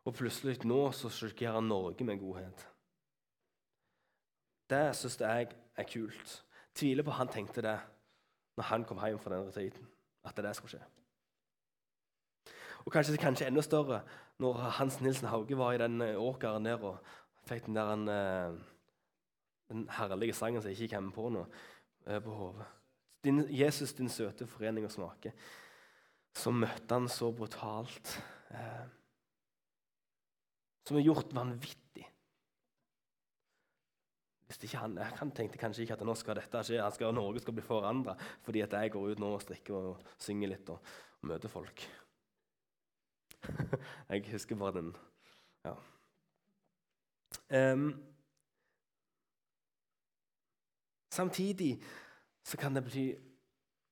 og 0.04 0.18
plutselig 0.18 0.66
nå 0.68 0.84
så 0.98 1.10
sjokkerer 1.14 1.64
Norge 1.64 2.06
med 2.06 2.20
godhet. 2.20 2.66
Det 4.72 4.96
syns 4.96 5.20
jeg 5.20 5.52
er 5.52 5.88
kult. 5.92 6.34
Tviler 6.76 7.04
på 7.04 7.16
han 7.18 7.32
tenkte 7.32 7.64
det 7.66 7.78
når 8.58 8.68
han 8.70 8.88
kom 8.88 9.00
hjem 9.04 9.20
fra 9.20 9.36
den 9.36 9.48
retreaten. 9.48 9.88
At 10.24 10.38
det 10.38 10.56
skulle 10.56 10.78
skje. 10.78 10.84
Og 12.86 12.92
kanskje, 12.94 13.18
kanskje 13.22 13.48
enda 13.50 13.62
større 13.62 14.02
når 14.42 14.54
Hans 14.80 15.02
Nilsen 15.02 15.28
Hauge 15.30 15.58
var 15.58 15.76
i 15.76 15.82
den 15.82 16.02
eh, 16.02 16.18
åkeren 16.18 16.66
der 16.66 16.82
og 16.82 16.98
fikk 17.46 17.68
den 17.68 17.78
der 17.78 17.92
en, 17.94 18.08
den 19.70 19.90
herlige 19.98 20.34
sangen 20.34 20.62
som 20.62 20.72
jeg 20.72 20.82
ikke 20.82 20.96
kommer 20.96 21.14
på 21.16 21.28
nå, 21.36 21.44
eh, 22.08 22.22
på 22.24 22.34
hodet. 22.38 22.66
Jesus, 23.54 23.94
din 23.94 24.10
søte 24.10 24.48
forening 24.50 24.86
og 24.86 24.92
smake. 24.92 25.34
Så 26.34 26.52
møtte 26.52 26.96
han 26.96 27.10
så 27.12 27.30
brutalt. 27.36 28.16
Eh, 28.50 28.88
som 30.88 30.98
er 30.98 31.06
gjort 31.06 31.36
vanvittig. 31.36 32.08
Han, 34.82 34.98
han, 34.98 35.32
tenkte 35.36 35.60
kanskje 35.62 35.86
ikke 35.86 35.96
at 35.98 36.04
nå 36.08 36.16
skal 36.20 36.38
dette 36.40 36.64
skje, 36.68 36.82
han 36.82 36.94
skal, 36.96 37.14
Norge 37.16 37.44
skal 37.44 37.56
bli 37.56 37.64
forandra 37.66 38.16
fordi 38.46 38.64
at 38.66 38.76
jeg 38.78 38.94
går 38.94 39.14
ut 39.14 39.24
nå 39.24 39.32
og 39.36 39.44
strikker 39.44 39.78
og 39.78 40.14
synger 40.22 40.54
litt 40.54 40.72
og, 40.74 40.94
og 41.22 41.32
møter 41.32 41.52
folk. 41.52 41.86
jeg 44.12 44.26
husker 44.32 44.60
bare 44.60 44.78
den 44.80 44.94
ja. 45.66 45.76
Um, 47.52 47.90
samtidig 51.12 51.84
så 52.44 52.58
kan 52.58 52.76
det, 52.76 52.84
bety, 52.84 53.14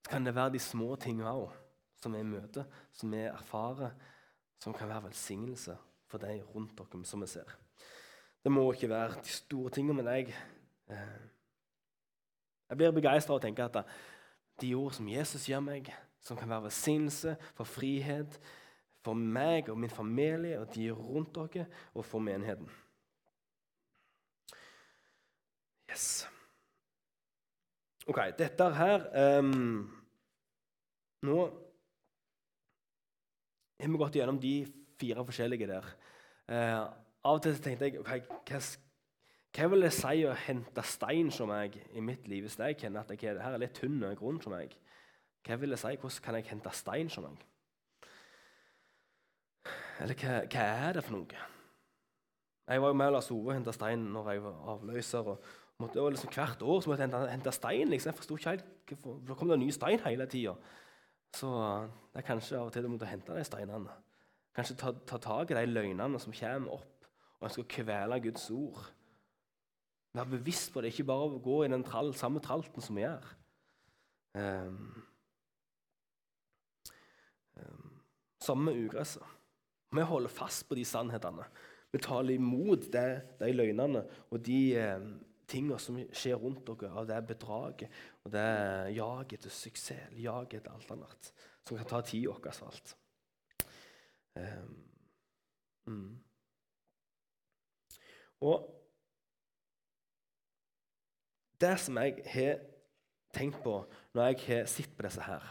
kan 0.10 0.26
det 0.26 0.36
være 0.36 0.56
de 0.56 0.60
små 0.64 0.96
tingene 0.96 1.32
òg 1.32 1.52
som 2.00 2.16
vi 2.16 2.24
møter, 2.24 2.66
som 2.96 3.12
vi 3.12 3.26
erfarer, 3.28 3.92
som 4.60 4.74
kan 4.74 4.90
være 4.90 5.10
velsignelse 5.10 5.76
for 6.10 6.22
de 6.24 6.40
rundt 6.56 6.78
dere 6.80 7.06
som 7.06 7.22
vi 7.22 7.28
ser. 7.28 7.58
Det 8.44 8.52
må 8.52 8.64
ikke 8.74 8.90
være 8.90 9.20
de 9.24 9.34
store 9.34 9.74
tingene, 9.76 9.98
men 10.00 10.14
jeg, 10.14 10.36
eh, 10.90 11.20
jeg 12.70 12.80
blir 12.80 12.96
begeistra 12.96 13.36
av 13.36 13.42
å 13.42 13.44
tenke 13.44 13.66
at 13.66 13.82
de 14.62 14.72
ord 14.76 14.96
som 14.96 15.08
Jesus 15.08 15.48
gir 15.50 15.60
meg, 15.64 15.92
som 16.24 16.38
kan 16.38 16.50
være 16.50 16.68
velsignelse 16.70 17.36
for 17.58 17.68
frihet 17.68 18.40
for 19.06 19.16
meg 19.16 19.70
og 19.72 19.80
min 19.80 19.92
familie 19.92 20.60
og 20.60 20.74
de 20.76 20.90
rundt 20.92 21.36
dere, 21.36 21.66
og 21.96 22.06
for 22.06 22.24
menigheten. 22.24 22.68
Yes. 25.90 26.28
Ok, 28.10 28.20
dette 28.38 28.68
her 28.78 29.06
um, 29.40 29.88
Nå 31.26 31.38
har 33.80 33.90
vi 33.90 34.00
gått 34.00 34.18
gjennom 34.20 34.40
de 34.42 34.54
fire 35.00 35.24
forskjellige 35.26 35.68
der. 35.70 35.88
Uh, 36.50 36.86
av 37.26 37.40
og 37.40 37.44
til 37.44 37.58
tenkte 37.60 37.90
jeg 37.90 38.04
hva, 38.06 38.60
hva 39.58 39.70
vil 39.74 39.86
det 39.86 39.92
si 39.96 40.24
å 40.28 40.38
hente 40.46 40.86
stein 40.88 41.32
som 41.34 41.52
meg 41.52 41.76
i 41.92 42.04
mitt 42.04 42.28
liv 42.32 42.46
hvis 42.46 42.60
jeg 42.60 42.78
kjenner 42.80 43.04
at 43.04 43.12
jeg, 43.16 43.36
her 43.42 43.56
er 43.56 43.62
litt 43.62 43.76
tynn 43.76 44.00
grunn 44.20 44.42
som 44.44 44.56
meg? 44.56 44.76
Hva 45.46 45.58
vil 45.60 45.76
det 45.76 45.80
si? 45.82 45.96
Hvordan 45.96 46.26
kan 46.26 46.38
jeg 46.40 46.50
hente 46.52 46.74
stein 46.76 47.10
som 47.12 47.28
meg? 47.28 47.46
Eller 50.00 50.16
hva, 50.16 50.44
hva 50.48 50.68
er 50.88 50.96
det 50.96 51.04
for 51.04 51.18
noe? 51.18 51.48
Jeg 52.70 52.82
var 52.84 52.92
jo 52.92 53.00
med 53.02 53.12
Lars 53.12 53.32
Ove 53.34 53.50
og 53.50 53.56
henta 53.58 53.74
stein 53.74 54.04
når 54.14 54.32
jeg 54.32 54.44
var 54.44 54.68
avløser. 54.76 55.28
og 55.34 55.44
måtte, 55.80 56.02
og 56.02 56.12
liksom 56.12 56.30
Hvert 56.34 56.62
år 56.62 56.82
så 56.82 56.90
måtte 56.90 57.02
jeg 57.02 57.10
hente, 57.10 57.32
hente 57.32 57.52
stein. 57.52 57.90
liksom. 57.90 58.10
Jeg 58.10 58.18
forsto 58.18 58.38
ikke 58.38 58.50
helt 58.50 58.66
hvorfor. 58.88 59.18
Da 59.28 59.34
kom 59.34 59.50
det 59.50 59.60
ny 59.60 59.72
stein 59.72 60.00
hele 60.06 60.26
tida. 60.26 60.54
Så 61.36 61.48
det 62.14 62.22
er 62.22 62.28
kanskje 62.28 62.58
av 62.58 62.70
og 62.70 62.74
til 62.74 62.84
du 62.84 62.90
måtte 62.94 63.10
hente 63.10 63.36
de 63.36 63.44
steinene. 63.44 63.98
Kanskje 64.56 64.76
ta, 64.76 64.92
ta 65.08 65.18
tak 65.18 65.52
i 65.52 65.58
de 65.58 65.66
løgnene 65.66 66.20
som 66.20 66.34
kommer 66.34 66.74
opp, 66.80 66.99
og 67.40 67.48
en 67.48 67.54
skal 67.54 67.68
kvele 67.72 68.20
Guds 68.24 68.50
ord. 68.52 68.82
Vær 70.14 70.28
bevisst 70.30 70.74
på 70.74 70.82
det, 70.82 70.92
ikke 70.94 71.08
bare 71.08 71.40
gå 71.40 71.64
i 71.64 71.72
den 71.72 71.84
trall, 71.86 72.14
samme 72.18 72.42
tralten 72.44 72.82
som 72.82 72.98
vi 72.98 73.06
gjør. 73.06 73.28
Um, 74.40 75.04
um, 77.56 77.92
samme 78.42 78.74
ugresset. 78.74 79.24
Vi 79.92 80.02
holder 80.02 80.30
fast 80.30 80.68
på 80.70 80.76
de 80.78 80.86
sannhetene. 80.86 81.46
Vi 81.92 82.02
taler 82.02 82.36
imot 82.38 82.92
det, 82.94 83.22
de 83.40 83.52
løgnene 83.54 84.04
og 84.30 84.42
de 84.46 84.60
eh, 84.78 85.06
tingene 85.50 85.80
som 85.82 85.98
skjer 86.14 86.38
rundt 86.38 86.68
dere, 86.68 86.92
av 86.94 87.08
det 87.10 87.18
bedraget 87.32 87.90
og 88.24 88.34
det 88.36 88.50
jaget 88.94 89.42
til 89.46 89.54
suksess, 89.54 90.14
jaget 90.22 90.62
til 90.62 90.70
alt 90.70 90.92
annet, 90.94 91.32
som 91.66 91.80
kan 91.80 91.90
ta 91.90 92.02
tida 92.06 92.36
vår 92.36 92.62
alt. 92.68 92.94
Um, 94.38 94.76
mm. 95.90 96.12
Og 98.42 98.68
det 101.62 101.76
som 101.84 101.98
jeg 102.00 102.22
har 102.34 102.62
tenkt 103.36 103.60
på 103.64 103.82
når 104.16 104.32
jeg 104.32 104.40
har 104.48 104.70
sett 104.72 104.94
på 104.96 105.06
disse 105.06 105.24
her, 105.24 105.44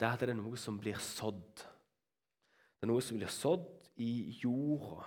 det 0.00 0.06
er 0.08 0.12
at 0.12 0.22
det 0.24 0.32
er 0.32 0.40
noe 0.40 0.58
som 0.58 0.78
blir 0.80 0.98
sådd. 0.98 1.62
Det 1.62 2.86
er 2.86 2.90
noe 2.90 3.02
som 3.04 3.18
blir 3.20 3.30
sådd 3.30 3.68
i 4.02 4.12
jorda. 4.42 5.04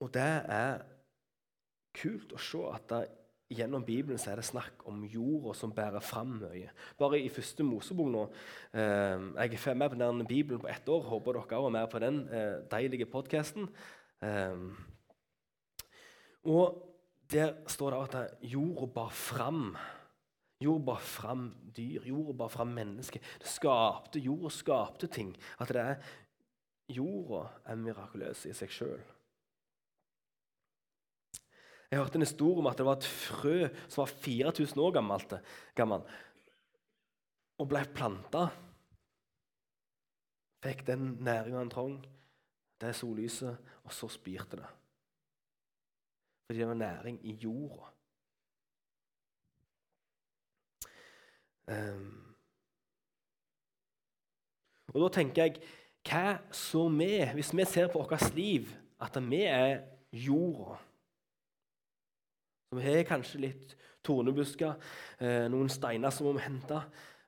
Og 0.00 0.12
det 0.14 0.28
er 0.48 0.84
kult 1.96 2.30
å 2.32 2.40
se 2.40 2.60
at 2.70 2.86
det, 2.92 3.00
gjennom 3.50 3.82
Bibelen 3.82 4.18
så 4.20 4.30
er 4.30 4.38
det 4.38 4.46
snakk 4.46 4.84
om 4.88 5.02
jorda 5.10 5.56
som 5.58 5.72
bærer 5.74 6.02
fram 6.04 6.36
mye. 6.38 6.70
Bare 6.98 7.18
i 7.18 7.30
første 7.32 7.66
Mosebok 7.66 8.10
nå 8.12 8.20
eh, 8.78 9.24
Jeg 9.50 9.58
er 9.58 9.74
med 9.74 9.90
på 9.90 9.98
den 9.98 10.26
Bibelen 10.28 10.62
på 10.62 10.70
ett 10.70 10.88
år. 10.88 11.02
Håper 11.08 11.40
dere 11.40 11.58
òg 11.58 11.66
er 11.66 11.74
med 11.74 11.88
på 11.90 12.02
den 12.02 12.20
eh, 12.28 12.60
deilige 12.70 13.10
podkasten. 13.10 13.66
Eh, 14.22 14.62
og 16.50 16.86
der 17.30 17.54
står 17.70 17.94
det 17.94 18.20
at 18.20 18.44
jorda 18.52 18.86
bar 18.86 19.10
fram 19.14 19.76
Jorda 20.60 20.84
bar 20.84 21.00
fram 21.00 21.46
dyr, 21.76 22.04
jorda 22.04 22.34
bar 22.36 22.50
fram 22.52 22.74
mennesker. 22.76 23.22
Det 23.40 23.48
skapte, 23.48 24.20
jorda 24.20 24.50
skapte 24.52 25.08
ting. 25.08 25.30
At 25.56 25.72
det 25.72 25.80
er, 25.80 26.10
jorda 26.92 27.46
er 27.64 27.78
mirakuløs 27.80 28.44
i 28.44 28.52
seg 28.52 28.74
sjøl. 28.74 29.00
Jeg 31.90 31.98
hørte 31.98 32.20
en 32.20 32.26
historie 32.26 32.60
om 32.60 32.68
at 32.68 32.76
det 32.76 32.86
var 32.86 33.00
et 33.00 33.08
frø 33.08 33.56
som 33.88 34.02
var 34.04 34.12
4000 34.12 34.84
år 34.84 34.92
gammelt, 34.94 35.32
gammel, 35.74 36.04
og 37.58 37.70
ble 37.72 37.80
planta. 37.96 38.44
Fikk 40.60 40.84
den 40.86 41.16
næringa 41.24 41.64
han 41.64 41.72
trong, 41.72 41.96
det 42.80 42.94
sollyset, 42.96 43.56
og 43.84 43.92
så 43.92 44.08
spirte 44.08 44.56
det. 44.56 44.68
Fordi 46.46 46.58
det 46.58 46.68
var 46.68 46.74
næring 46.74 47.26
i 47.26 47.32
jorda. 47.32 47.90
Um, 51.70 52.36
og 54.94 55.02
da 55.04 55.08
tenker 55.14 55.42
jeg 55.44 55.60
Hva 56.02 56.38
så 56.56 56.88
vi, 56.88 57.10
hvis 57.36 57.52
vi 57.54 57.64
ser 57.68 57.90
på 57.92 58.00
vårt 58.00 58.34
liv, 58.34 58.70
at 59.00 59.18
vi 59.30 59.42
er 59.42 59.82
jorda? 60.12 60.78
Vi 62.72 62.82
har 62.82 63.02
kanskje 63.04 63.42
litt 63.44 63.76
tornebusker, 64.02 64.74
eh, 65.20 65.46
noen 65.50 65.68
steiner 65.68 66.10
som 66.10 66.26
må 66.26 66.32
vi 66.32 66.44
hente. 66.46 66.80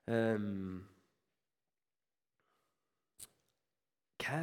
Um, 0.09 0.81
hva 4.23 4.41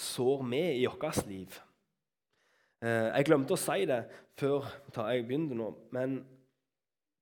sår 0.00 0.44
vi 0.50 0.62
i 0.80 0.86
vårt 0.88 1.26
liv? 1.28 1.60
Eh, 2.80 3.08
jeg 3.12 3.28
glemte 3.28 3.56
å 3.56 3.60
si 3.60 3.84
det 3.88 4.02
før 4.40 4.64
jeg 4.96 5.26
begynte 5.28 5.56
nå, 5.58 5.68
men 5.92 6.20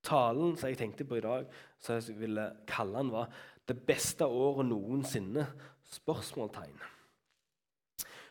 talen 0.06 0.54
som 0.56 0.70
jeg 0.70 0.78
tenkte 0.78 1.06
på 1.08 1.18
i 1.18 1.24
dag, 1.24 1.48
som 1.82 1.98
jeg 1.98 2.18
ville 2.20 2.44
kalle 2.66 2.98
den, 2.98 3.10
var 3.10 3.32
'Det 3.66 3.86
beste 3.86 4.24
året 4.24 4.66
noensinne?' 4.66 5.46
spørsmålstegn. 5.88 6.78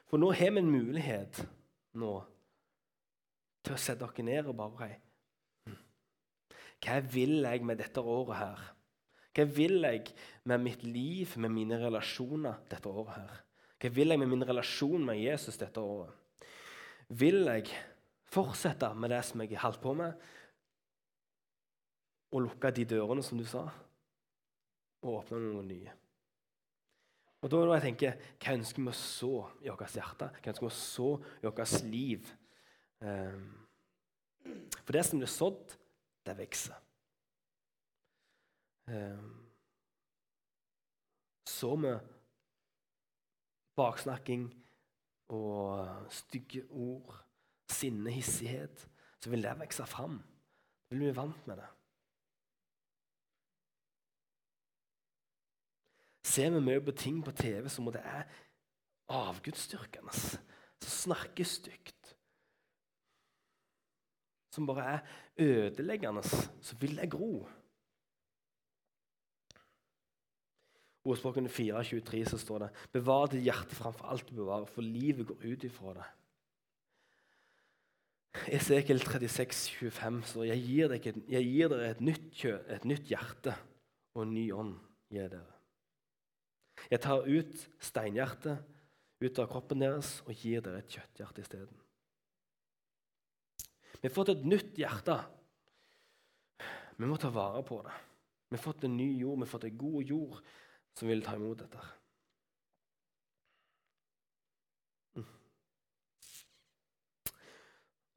For 0.07 0.17
nå 0.17 0.31
har 0.31 0.51
vi 0.51 0.57
en 0.57 0.71
mulighet 0.71 1.41
nå 1.93 2.13
til 3.63 3.75
å 3.75 3.81
sette 3.81 4.05
dere 4.05 4.23
ned 4.23 4.47
og 4.47 4.55
bare 4.55 4.89
hm, 5.65 5.77
Hva 6.86 6.99
vil 6.99 7.41
jeg 7.43 7.65
med 7.65 7.81
dette 7.81 7.99
året 7.99 8.38
her? 8.38 8.63
Hva 9.36 9.43
vil 9.43 9.81
jeg 9.81 10.13
med 10.45 10.63
mitt 10.63 10.83
liv, 10.83 11.33
med 11.38 11.49
mine 11.49 11.77
relasjoner, 11.81 12.62
dette 12.69 12.89
året 12.89 13.15
her? 13.15 13.46
Hva 13.78 13.92
vil 13.94 14.10
jeg 14.10 14.20
med 14.20 14.32
min 14.32 14.46
relasjon 14.48 15.06
med 15.06 15.20
Jesus 15.22 15.60
dette 15.60 15.82
året? 15.82 16.13
Vil 17.08 17.44
jeg 17.46 17.70
fortsette 18.28 18.90
med 18.98 19.13
det 19.13 19.22
som 19.26 19.44
jeg 19.44 19.54
har 19.54 19.68
holdt 19.68 19.84
på 19.84 19.94
med, 19.98 20.26
og 22.34 22.44
lukke 22.44 22.74
de 22.76 22.84
dørene, 22.90 23.24
som 23.24 23.40
du 23.40 23.46
sa, 23.48 23.63
og 25.06 25.22
åpne 25.22 25.40
noen 25.40 25.70
nye? 25.70 25.94
Og 27.46 27.52
da 27.54 27.62
jeg 27.76 27.86
tenker, 27.86 28.18
Hva 28.42 28.58
ønsker 28.58 28.82
vi 28.82 28.90
å 28.90 28.98
så 28.98 29.32
i 29.62 29.70
vårt 29.70 29.96
hjerte? 29.96 30.32
Hva 30.42 30.52
ønsker 30.52 30.66
vi 30.66 30.72
å 30.72 30.78
så 30.82 31.10
i 31.38 31.46
vårt 31.46 31.84
liv? 31.86 32.32
Ehm, 33.06 33.46
for 34.82 34.96
det 34.96 35.06
som 35.06 35.22
blir 35.22 35.30
sådd, 35.30 35.76
det 36.26 36.36
vokser. 36.40 36.82
Ehm, 38.90 39.34
så 41.48 41.76
vi 41.76 41.94
baksnakking 43.78 44.50
og 45.34 46.12
stygge 46.13 46.63
ord, 46.70 47.16
sinne, 47.70 48.12
hissighet, 48.12 48.88
så 49.22 49.30
vil 49.30 49.44
det 49.44 49.58
vokse 49.60 49.86
fram. 49.86 50.22
Da 50.88 50.96
blir 50.96 51.12
vi 51.12 51.18
vant 51.18 51.48
med 51.48 51.60
det. 51.62 51.68
Ser 56.28 56.52
vi 56.54 56.62
mye 56.62 56.84
på 56.84 56.94
ting 56.96 57.22
på 57.26 57.32
TV 57.32 57.70
som 57.72 57.88
det 57.92 58.04
er 58.04 58.28
avgudsdyrkende, 59.10 60.13
som 60.13 60.92
snakker 60.92 61.48
stygt, 61.48 62.16
som 64.54 64.68
bare 64.68 64.86
er 64.92 65.00
ødeleggende, 65.38 66.24
så 66.62 66.76
vil 66.82 66.98
det 66.98 67.12
gro. 67.12 67.48
Ordspråkene 71.08 71.50
4.23 71.52 72.24
så 72.28 72.39
står 72.41 72.65
det 72.65 72.70
Bevar 72.91 73.30
ditt 73.32 73.46
hjerte 73.46 73.76
framfor 73.78 74.10
alt 74.12 74.28
du 74.28 74.36
bevarer, 74.41 74.67
for 74.67 74.84
livet 74.84 75.28
går 75.30 75.46
ut 75.46 75.67
ifra 75.67 75.93
det. 75.96 76.08
Esekiel 78.58 79.00
36, 79.02 79.62
25 79.80 80.17
står 80.32 80.50
jeg 80.50 80.63
gir, 80.65 80.91
dere, 80.91 81.13
jeg 81.32 81.48
gir 81.48 81.72
dere 81.72 81.91
et 81.93 82.04
nytt, 82.04 82.28
kjø, 82.38 82.58
et 82.76 82.86
nytt 82.88 83.08
hjerte 83.10 83.56
og 84.15 84.26
en 84.26 84.36
ny 84.36 84.50
ånd. 84.54 84.76
gir 85.08 85.30
dere. 85.32 85.56
Jeg 86.91 87.00
tar 87.02 87.24
ut 87.26 87.62
steinhjertet 87.80 88.76
ut 89.24 89.39
av 89.41 89.48
kroppen 89.50 89.82
deres 89.82 90.17
og 90.28 90.36
gir 90.36 90.62
dere 90.62 90.84
et 90.84 90.91
kjøtthjerte 90.93 91.41
isteden. 91.41 91.80
Vi 93.98 94.06
har 94.06 94.13
fått 94.13 94.36
et 94.36 94.46
nytt 94.46 94.78
hjerte. 94.78 95.15
Vi 96.98 97.08
må 97.10 97.17
ta 97.17 97.32
vare 97.34 97.63
på 97.65 97.80
det. 97.86 97.96
Vi 98.52 98.60
har 98.60 98.63
fått 98.63 98.86
en 98.86 98.98
ny 99.00 99.10
jord, 99.17 99.39
vi 99.39 99.48
har 99.48 99.54
fått 99.56 99.70
en 99.72 99.80
god 99.80 100.12
jord 100.12 100.43
som 100.97 101.10
vil 101.10 101.21
ta 101.25 101.36
imot 101.38 101.62
dette. 101.62 101.83
Mm. 105.17 105.27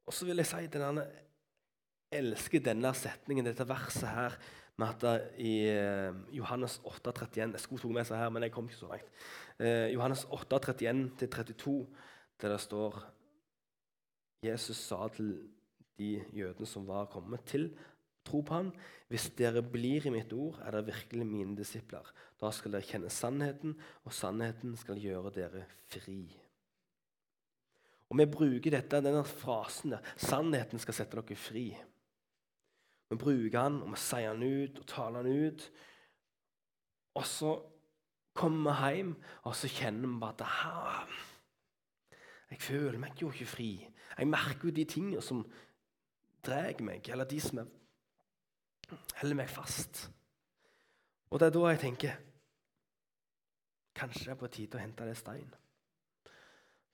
Og 0.08 0.16
så 0.16 0.28
vil 0.28 0.40
jeg 0.40 0.48
si 0.48 0.62
til 0.72 0.86
denne 0.86 1.04
jeg 2.10 2.24
elsker 2.24 2.62
denne 2.66 2.90
setningen, 2.98 3.46
dette 3.46 3.62
verset 3.70 4.08
her, 4.10 4.34
med 4.80 5.04
at 5.04 5.28
i 5.38 5.52
Johannes 5.68 6.32
Johannes 6.34 6.80
8,31 6.82 7.52
Jeg 7.52 7.60
skulle 7.62 7.82
tatt 7.84 7.94
med 7.94 8.08
seg 8.08 8.18
her, 8.18 8.32
men 8.34 8.42
jeg 8.42 8.52
kom 8.54 8.66
ikke 8.66 8.80
så 8.80 8.88
langt. 8.90 9.12
Eh, 9.60 9.92
Johannes 9.92 10.24
8,31-32, 10.24 11.74
der 12.40 12.54
det 12.54 12.60
står 12.64 12.98
Jesus 14.42 14.80
sa 14.88 15.06
til 15.14 15.34
de 16.00 16.24
jødene 16.32 16.66
som 16.66 16.88
var 16.88 17.10
kommet 17.12 17.44
til 17.46 17.68
tro 18.24 18.42
på 18.46 18.54
ham. 18.54 18.70
Hvis 19.10 19.30
dere 19.38 19.62
blir 19.62 20.06
i 20.06 20.12
mitt 20.14 20.32
ord, 20.32 20.60
er 20.62 20.74
dere 20.74 20.90
virkelig 20.90 21.26
mine 21.26 21.56
disipler. 21.58 22.06
Da 22.40 22.52
skal 22.54 22.76
dere 22.76 22.86
kjenne 22.86 23.10
sannheten, 23.10 23.74
og 24.04 24.14
sannheten 24.14 24.76
skal 24.78 25.00
gjøre 25.02 25.32
dere 25.34 25.64
fri. 25.90 26.22
Og 28.10 28.18
Vi 28.18 28.26
bruker 28.26 28.70
dette, 28.70 29.02
denne 29.02 29.24
frasen 29.24 29.90
der, 29.90 30.00
'Sannheten 30.16 30.78
skal 30.78 30.94
sette 30.94 31.16
dere 31.16 31.36
fri'. 31.36 31.76
Vi 33.10 33.16
bruker 33.16 33.62
den, 33.62 33.82
og 33.82 33.90
vi 33.90 33.96
sier 33.96 34.32
den 34.32 34.42
ut 34.42 34.78
og 34.78 34.86
taler 34.86 35.22
den 35.22 35.46
ut. 35.46 35.70
Og 37.14 37.26
så 37.26 37.62
kommer 38.34 38.70
vi 38.70 38.96
hjem, 38.96 39.16
og 39.42 39.56
så 39.56 39.68
kjenner 39.68 40.08
vi 40.08 40.20
bare 40.20 41.02
at 41.02 41.08
jeg 42.50 42.60
føler 42.60 42.98
meg 42.98 43.22
jo 43.22 43.30
ikke 43.30 43.46
fri. 43.46 43.88
Jeg 44.18 44.28
merker 44.28 44.68
jo 44.68 44.74
de 44.74 44.84
tingene 44.84 45.22
som 45.22 45.44
drar 46.46 46.82
meg, 46.82 47.08
eller 47.08 47.24
de 47.24 47.40
som 47.40 47.58
er, 47.62 47.68
holder 49.20 49.38
meg 49.38 49.50
fast. 49.52 50.06
Og 51.30 51.40
det 51.40 51.48
er 51.48 51.54
da 51.54 51.70
jeg 51.70 51.82
tenker 51.84 52.18
Kanskje 54.00 54.28
det 54.28 54.32
er 54.32 54.38
på 54.40 54.48
tide 54.48 54.78
å 54.78 54.80
hente 54.80 55.04
det 55.04 55.16
stein. 55.18 55.48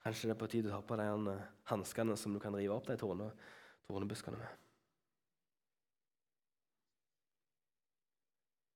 Kanskje 0.03 0.27
det 0.27 0.33
er 0.33 0.39
på 0.41 0.49
tide 0.51 0.71
å 0.71 0.73
ta 0.73 0.81
på 0.83 0.97
de 0.99 1.05
eh, 1.31 1.45
hanskene 1.69 2.17
som 2.19 2.33
du 2.35 2.39
kan 2.43 2.55
rive 2.57 2.73
opp 2.73 2.89
de 2.89 2.97
tårne, 2.99 3.29
tårnebuskene 3.87 4.39
med. 4.41 4.65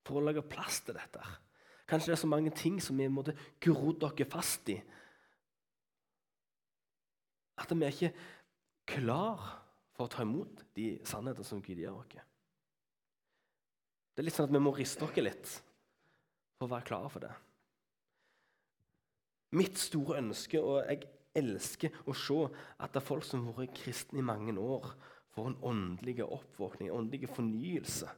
For 0.07 0.21
å 0.21 0.23
lage 0.23 0.45
plass 0.47 0.79
til 0.85 0.95
dette. 0.95 1.25
Kanskje 1.89 2.11
det 2.11 2.15
er 2.15 2.23
så 2.23 2.31
mange 2.31 2.53
ting 2.55 2.79
som 2.83 2.99
vi 2.99 3.09
måtte 3.11 3.35
grodd 3.59 3.99
dere 4.05 4.29
fast 4.31 4.69
i. 4.71 4.77
At 7.59 7.73
vi 7.73 7.83
er 7.83 7.95
ikke 7.95 8.13
klar 8.95 9.43
for 9.97 10.07
å 10.07 10.11
ta 10.11 10.23
imot 10.23 10.65
de 10.77 10.93
sannheter 11.03 11.47
som 11.47 11.59
Gud 11.63 11.79
gir 11.79 11.91
oss. 11.91 12.30
Det 14.11 14.21
er 14.21 14.27
litt 14.27 14.35
sånn 14.35 14.49
at 14.49 14.55
vi 14.55 14.61
må 14.63 14.73
riste 14.75 15.05
oss 15.07 15.17
litt 15.21 15.53
for 16.59 16.67
å 16.67 16.73
være 16.75 16.87
klare 16.89 17.11
for 17.11 17.23
det. 17.23 17.31
Mitt 19.57 19.79
store 19.79 20.19
ønske, 20.21 20.59
og 20.59 20.83
jeg 20.85 21.07
elsker 21.35 21.95
å 22.07 22.15
se 22.15 22.37
at 22.77 22.91
det 22.91 23.01
er 23.01 23.07
folk 23.07 23.25
som 23.27 23.47
har 23.47 23.57
vært 23.57 23.79
kristne 23.79 24.19
i 24.21 24.25
mange 24.25 24.53
år, 24.59 24.91
får 25.31 25.47
en 25.47 25.57
åndelig 25.71 26.19
oppvåkning, 26.25 26.89
en 26.89 27.05
åndelig 27.05 27.31
fornyelse. 27.31 28.09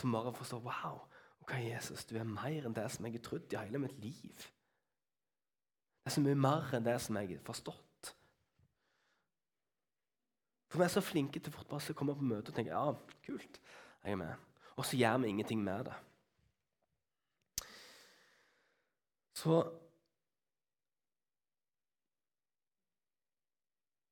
Som 0.00 0.16
bare 0.16 0.32
forstår 0.32 0.62
wow, 0.64 1.02
ok, 1.44 1.54
Jesus, 1.60 2.06
du 2.08 2.16
er 2.16 2.28
mer 2.28 2.64
enn 2.64 2.76
det 2.76 2.86
som 2.92 3.04
jeg 3.04 3.18
har 3.18 3.24
trodd 3.26 3.52
i 3.52 3.60
hele 3.60 3.80
mitt 3.82 3.98
liv. 4.00 4.46
Det 6.02 6.10
er 6.10 6.16
så 6.16 6.24
mye 6.24 6.38
mer 6.40 6.72
enn 6.74 6.86
det 6.86 6.96
som 7.04 7.18
jeg 7.20 7.34
har 7.34 7.44
forstått. 7.46 8.14
For 10.72 10.80
vi 10.80 10.86
er 10.88 10.94
så 10.94 11.04
flinke 11.04 11.40
til 11.40 11.52
fort 11.52 11.68
bare 11.68 11.92
å 11.92 11.96
komme 11.96 12.16
på 12.16 12.24
møte 12.24 12.48
og 12.48 12.56
tenke 12.56 12.72
ja, 12.72 12.96
kult, 13.26 13.60
jeg 14.00 14.16
er 14.16 14.18
med. 14.24 14.51
Og 14.76 14.84
så 14.86 14.96
gjør 14.96 15.18
vi 15.22 15.28
ingenting 15.28 15.62
med 15.64 15.84
det. 15.84 15.94
Så 19.36 19.78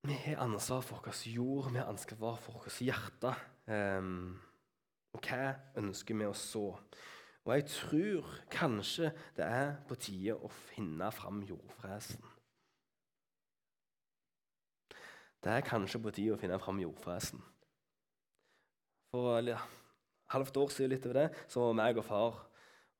Vi 0.02 0.12
har 0.12 0.40
ansvar 0.40 0.80
for 0.80 1.02
vår 1.04 1.28
jord, 1.28 1.72
vi 1.72 1.78
har 1.78 1.88
ansvar 1.88 2.36
for 2.40 2.52
vårt 2.52 2.78
hjerte. 2.80 3.34
Um, 3.68 4.40
og 5.12 5.26
hva 5.26 5.50
ønsker 5.76 6.16
vi 6.16 6.24
å 6.24 6.32
så? 6.32 6.62
Og 7.44 7.52
jeg 7.52 7.66
tror 7.68 8.30
kanskje 8.50 9.11
det 9.36 9.44
er 9.44 9.74
på 9.88 9.98
tide 10.00 10.38
å 10.40 10.48
finne 10.48 11.11
fram 11.12 11.42
jordfresen. 11.44 12.24
Det 15.44 15.52
er 15.52 15.68
kanskje 15.68 16.00
på 16.00 16.14
tide 16.16 16.34
å 16.34 16.40
finne 16.40 16.58
fram 16.61 16.80
jordfresen. 16.80 17.44
For 19.12 19.44
ja, 19.44 19.61
halvt 20.31 20.62
år 20.62 20.72
siden 20.74 20.95
litt 20.95 21.07
over 21.09 21.22
det, 21.22 21.28
så 21.51 21.66
var 21.66 21.78
meg 21.83 22.01
og 22.01 22.07
far 22.07 22.41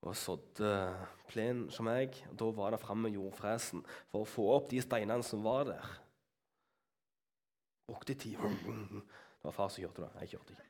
og 0.01 0.15
sådde 0.17 0.71
plen 1.29 1.65
som 1.71 1.85
meg. 1.87 2.15
og 2.31 2.37
Da 2.39 2.51
var 2.57 2.73
det 2.73 2.81
fram 2.81 3.05
jordfresen 3.07 3.83
for 4.11 4.23
å 4.23 4.29
få 4.29 4.47
opp 4.55 4.71
de 4.71 4.81
steinene 4.83 5.23
som 5.25 5.43
var 5.45 5.69
der 5.69 5.91
brukte 7.91 8.13
tid. 8.13 8.37
Det 9.41 9.43
var 9.43 9.51
far 9.51 9.69
som 9.69 9.83
kjørte 9.83 10.01
det. 10.01 10.09
Jeg 10.21 10.29
kjørte 10.29 10.53
ikke. 10.53 10.67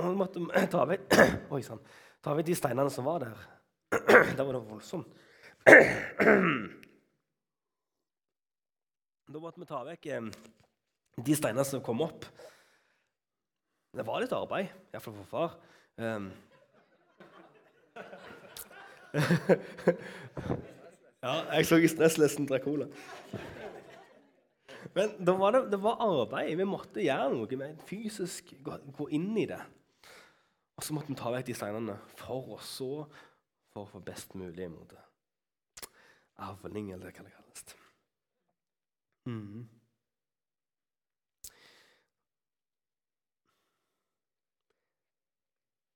Og 0.00 0.16
måtte 0.18 0.38
ta 0.72 0.84
vekk 0.88 1.02
Oi 1.54 1.62
sann. 1.64 1.82
Ta 2.24 2.34
vekk 2.36 2.46
de 2.48 2.56
steinene 2.58 2.90
som 2.90 3.04
var 3.06 3.18
der. 3.24 3.36
Der 4.36 4.42
var 4.42 4.52
det 4.56 4.62
voldsomt. 4.68 5.08
Da 9.24 9.38
måtte 9.40 9.60
vi 9.60 9.66
ta 9.68 9.80
vekk 9.86 10.06
eh, 10.12 10.26
de 11.26 11.36
steinene 11.36 11.64
som 11.66 11.82
kom 11.84 12.00
opp. 12.04 12.26
Det 13.94 14.06
var 14.06 14.22
litt 14.22 14.32
arbeid, 14.34 14.72
iallfall 14.92 15.14
for 15.20 15.28
far. 15.30 15.50
Um. 16.02 16.32
ja, 21.22 21.34
jeg 21.54 21.68
så 21.68 21.78
i 21.78 21.90
Stresslisten 21.90 22.48
drakk 22.50 22.64
cola. 22.66 22.88
Men 24.94 25.14
da 25.26 25.32
var 25.38 25.54
det, 25.54 25.62
det 25.72 25.80
var 25.82 26.02
arbeid. 26.02 26.56
Vi 26.58 26.66
måtte 26.66 27.02
gjøre 27.04 27.30
noe 27.34 27.60
med 27.60 27.80
fysisk 27.86 28.50
gå, 28.66 28.78
gå, 28.98 29.08
inn 29.14 29.30
i 29.38 29.46
det. 29.50 29.62
Og 30.74 30.82
så 30.82 30.94
måtte 30.96 31.10
vi 31.12 31.18
ta 31.18 31.30
vekk 31.34 31.46
de 31.48 31.56
steinene 31.56 31.96
for 32.18 32.56
å 32.56 32.58
så 32.62 33.06
for 33.74 33.82
å 33.84 33.90
få 33.90 34.02
best 34.06 34.34
mulig 34.38 34.66
imot 34.68 34.90
det. 34.90 35.02
Avling, 36.42 36.90
eller 36.94 37.10
hva 37.10 37.26
det 37.26 37.34
kalles. 37.34 37.64
Mm. 39.30 39.64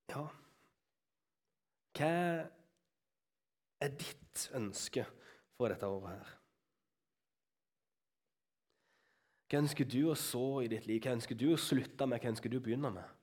Ja 0.09 0.25
Hva 1.99 2.11
er 3.83 3.95
ditt 3.99 4.49
ønske 4.57 5.05
for 5.59 5.71
dette 5.71 5.87
året 5.87 6.15
her? 6.15 6.35
Hva 9.49 9.63
ønsker 9.63 9.89
du 9.89 10.01
å 10.11 10.17
så 10.19 10.61
i 10.65 10.69
ditt 10.69 10.87
liv? 10.89 11.01
Hva 11.03 11.15
ønsker 11.17 11.39
du 11.39 11.47
å 11.55 11.61
slutte 11.61 12.07
med? 12.07 12.21
Hva 12.21 12.33
ønsker 12.35 12.53
du 12.53 12.59
å 12.59 12.65
begynne 12.65 12.91
med? 12.93 13.15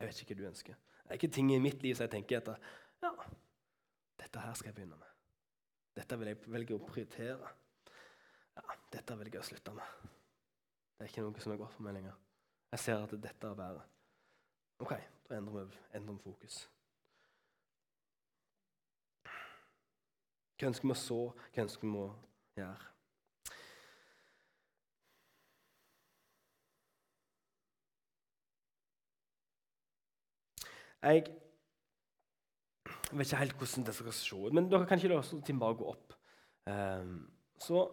Jeg 0.00 0.08
vet 0.08 0.22
ikke 0.24 0.34
hva 0.34 0.40
du 0.40 0.48
ønsker. 0.50 0.78
Det 1.04 1.12
er 1.12 1.20
ikke 1.20 1.34
ting 1.36 1.52
i 1.54 1.60
mitt 1.62 1.82
liv 1.84 1.94
som 1.96 2.06
jeg 2.06 2.14
tenker 2.16 2.40
etter. 2.40 2.58
Ja, 3.04 3.12
dette 4.20 4.42
her 4.42 4.56
skal 4.58 4.70
jeg 4.70 4.80
begynne 4.80 4.98
med. 4.98 5.14
Dette 6.00 6.18
vil 6.18 6.32
jeg 6.32 6.52
velge 6.54 6.76
å 6.76 6.82
prioritere. 6.86 7.52
Ja, 8.56 8.76
dette 8.94 9.16
velger 9.20 9.38
jeg 9.38 9.44
å 9.44 9.48
slutte 9.50 9.74
med. 9.76 10.10
Det 10.96 11.06
er 11.06 11.12
ikke 11.12 11.24
noe 11.26 11.44
som 11.44 11.54
er 11.54 11.60
godt 11.60 11.76
for 11.76 11.86
meg 11.86 11.98
lenger. 11.98 12.18
Jeg 12.74 12.84
ser 12.84 13.04
at 13.04 13.14
dette 13.22 13.50
er 13.50 13.58
bedre. 13.58 13.86
OK, 14.80 14.92
da 15.28 15.36
endrer 15.36 15.64
vi, 15.64 15.78
endrer 15.94 16.16
fokus. 16.22 16.62
Hva 20.56 20.68
ønsker 20.70 20.88
vi 20.88 20.94
å 20.94 20.96
så? 20.96 21.18
Hva 21.52 21.64
ønsker 21.66 21.84
vi 21.84 22.00
å 22.00 22.06
gjøre? 22.56 22.86
Jeg 31.00 31.22
vet 33.12 33.24
ikke 33.24 33.40
helt 33.40 33.56
hvordan 33.56 33.86
det 33.86 33.94
skal 33.96 34.12
se 34.12 34.36
ut, 34.36 34.52
men 34.56 34.68
dere 34.68 34.88
kan 34.88 35.00
ikke 35.00 35.12
la 35.12 35.22
ting 35.44 35.60
bare 35.60 35.76
gå 35.76 35.88
opp. 35.92 36.16
Um, 36.68 37.14
så 37.60 37.84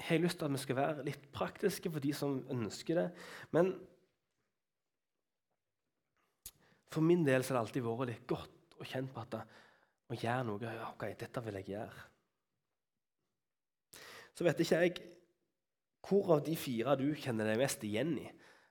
har 0.00 0.18
lyst 0.24 0.38
til 0.38 0.44
at 0.44 0.52
vi 0.52 0.58
skal 0.58 0.76
være 0.76 1.04
litt 1.04 1.28
praktiske 1.32 1.92
for 1.92 2.00
de 2.00 2.12
som 2.16 2.40
ønsker 2.50 2.96
det. 2.96 3.08
Men 3.52 3.74
for 6.90 7.06
min 7.06 7.22
del 7.26 7.44
har 7.44 7.56
det 7.56 7.62
alltid 7.62 7.86
vært 7.86 8.10
litt 8.10 8.26
godt 8.28 8.80
å 8.80 8.86
kjenne 8.86 9.12
på 9.14 9.22
at 9.22 9.36
å 10.10 10.16
gjøre 10.18 10.46
noe 10.48 10.74
ok, 10.88 11.04
dette 11.18 11.42
vil 11.44 11.58
jeg 11.60 11.72
gjøre. 11.76 12.06
Så 14.34 14.46
vet 14.46 14.62
ikke 14.62 14.82
jeg 14.82 14.94
hvor 16.08 16.32
av 16.36 16.44
de 16.46 16.54
fire 16.56 16.96
du 16.98 17.10
kjenner 17.14 17.50
deg 17.50 17.60
mest 17.60 17.82
igjen 17.86 18.14
i. 18.18 18.26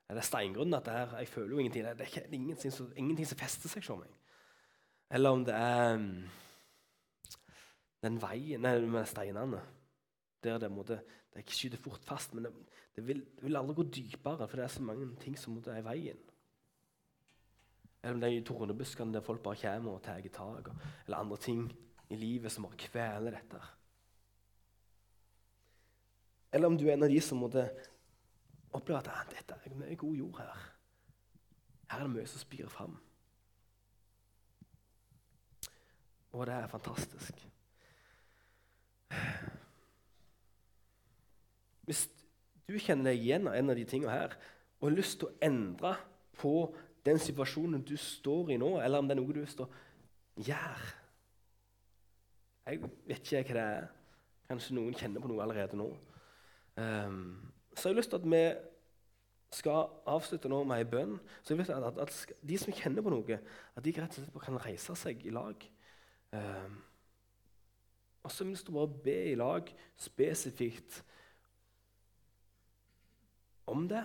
Er 0.09 0.17
Det 0.17 0.25
steingrunnen 0.25 0.73
at 0.73 0.87
det 0.87 0.95
her, 0.95 1.11
jeg 1.21 1.29
føler 1.29 1.51
jo 1.53 1.59
ingenting. 1.61 1.85
Det 1.85 1.91
er, 1.93 2.07
ikke, 2.09 2.33
ingenting, 2.33 2.73
som, 2.73 2.87
ingenting, 2.97 3.27
som, 3.29 3.37
fester 3.37 3.69
seg 3.69 3.85
hos 3.85 3.99
meg. 4.01 4.15
Eller 5.13 5.35
om 5.35 5.43
det 5.45 5.53
er 5.53 5.93
um, 6.01 6.07
den 8.01 8.17
veien 8.21 8.65
nei, 8.65 8.73
med 8.89 9.05
steinene. 9.09 9.61
Der 10.43 10.57
det, 10.57 10.71
måtte, 10.73 11.01
det 11.35 11.45
skyter 11.53 11.81
fort 11.81 12.01
fast, 12.07 12.33
men 12.33 12.47
det, 12.47 12.53
det, 12.95 13.05
vil, 13.05 13.21
det, 13.35 13.45
vil, 13.45 13.59
aldri 13.59 13.77
gå 13.77 13.85
dypere, 13.99 14.47
for 14.47 14.57
det 14.57 14.65
er 14.65 14.73
så 14.73 14.85
mange 14.87 15.11
ting 15.21 15.37
som 15.37 15.59
er 15.61 15.81
i 15.83 15.85
veien. 15.85 16.25
Eller 18.03 18.15
om 18.15 18.21
det 18.21 18.29
er 18.29 18.37
i 18.37 18.45
tornebuskene 18.47 19.13
der 19.13 19.25
folk 19.25 19.43
bare 19.43 19.59
kommer 19.59 19.97
og 19.97 20.03
tar 20.03 20.21
tak, 20.33 20.69
eller 21.05 21.17
andre 21.17 21.37
ting 21.37 21.65
i 22.09 22.15
livet 22.15 22.51
som 22.51 22.63
bare 22.63 22.79
kveler 22.79 23.35
dette. 23.35 23.59
Eller 26.53 26.67
om 26.67 26.77
du 26.77 26.87
er 26.87 26.93
en 26.93 27.03
av 27.03 27.11
de 27.11 27.19
som 27.21 27.37
måtte 27.37 27.67
oppleve 28.73 29.01
at 29.01 29.11
ah, 29.11 29.25
dette 29.29 29.57
er 29.65 29.77
mye 29.77 29.97
god 29.99 30.15
jord 30.15 30.39
her. 30.39 30.65
Her 31.89 31.99
er 31.99 32.07
det 32.07 32.15
mye 32.15 32.29
som 32.29 32.41
spirer 32.41 32.69
fram. 32.69 32.97
Og 36.31 36.45
det 36.45 36.53
er 36.53 36.67
fantastisk. 36.69 37.45
Hvis 41.89 42.05
du 42.69 42.77
kjenner 42.77 43.09
deg 43.09 43.23
igjen 43.23 43.49
av 43.49 43.57
en 43.57 43.73
av 43.73 43.77
de 43.79 43.85
tingene 43.89 44.13
her 44.13 44.35
og 44.79 44.91
har 44.91 44.97
lyst 44.99 45.17
til 45.19 45.29
å 45.29 45.37
endre 45.43 45.95
på 46.37 46.53
den 47.05 47.19
situasjonen 47.21 47.83
du 47.85 47.95
står 47.97 48.53
i 48.53 48.57
nå, 48.59 48.75
eller 48.83 48.99
om 48.99 49.07
det 49.07 49.15
er 49.15 49.21
noe 49.21 49.33
du 49.33 49.41
vil 49.41 49.51
stå 49.51 49.67
gjør 50.39 50.81
Jeg 52.69 52.81
vet 53.07 53.31
ikke 53.33 53.53
hva 53.53 53.55
det 53.57 53.63
er. 53.65 53.87
Kanskje 54.49 54.75
noen 54.77 54.97
kjenner 54.97 55.21
på 55.21 55.29
noe 55.29 55.41
allerede 55.43 55.77
nå. 55.77 55.87
Um, 56.77 57.51
så 57.73 57.89
jeg 57.89 57.93
har 57.93 57.97
lyst 57.97 58.13
til 58.13 58.19
at 58.19 58.27
vi 58.29 58.43
skal 59.53 59.89
avslutte 60.09 60.49
nå 60.49 60.59
med 60.69 60.81
ei 60.81 60.87
bønn. 60.89 61.15
Så 61.41 61.53
jeg 61.53 61.59
vil 61.59 61.71
at, 61.73 61.87
at, 61.89 61.99
at, 62.05 62.33
De 62.45 62.57
som 62.61 62.73
kjenner 62.73 63.05
på 63.05 63.13
noe, 63.13 63.39
at 63.75 63.85
de 63.85 63.93
rett 63.97 64.17
og 64.17 64.17
slett 64.21 64.45
kan 64.45 64.61
reise 64.65 64.95
seg 64.97 65.25
i 65.25 65.33
lag. 65.33 65.65
Um, 66.33 66.77
og 68.23 68.33
så 68.33 68.45
vil 68.45 68.57
jeg 68.57 68.75
bare 68.75 69.01
be 69.05 69.17
i 69.31 69.37
lag 69.39 69.71
spesifikt 69.97 71.01
om 73.69 73.87
det. 73.89 74.03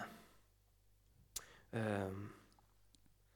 Um, 1.72 2.28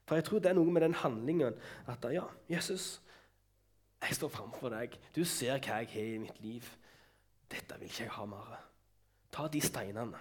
for 0.08 0.16
jeg 0.16 0.24
tror 0.24 0.40
det 0.40 0.48
er 0.50 0.56
noe 0.56 0.72
med 0.72 0.86
den 0.86 0.96
handlingen 0.96 1.56
at 1.92 2.06
ja, 2.14 2.24
Jesus, 2.48 3.02
jeg 4.00 4.16
står 4.16 4.30
framfor 4.32 4.72
deg. 4.72 4.94
Du 5.12 5.20
ser 5.28 5.58
hva 5.58 5.82
jeg 5.82 5.90
har 5.92 6.12
i 6.14 6.20
mitt 6.22 6.40
liv. 6.40 6.64
Dette 7.52 7.76
vil 7.76 7.90
ikke 7.90 8.06
jeg 8.06 8.14
ha 8.14 8.24
mer. 8.28 8.54
Ta 9.34 9.48
de 9.52 9.60
steinene. 9.60 10.20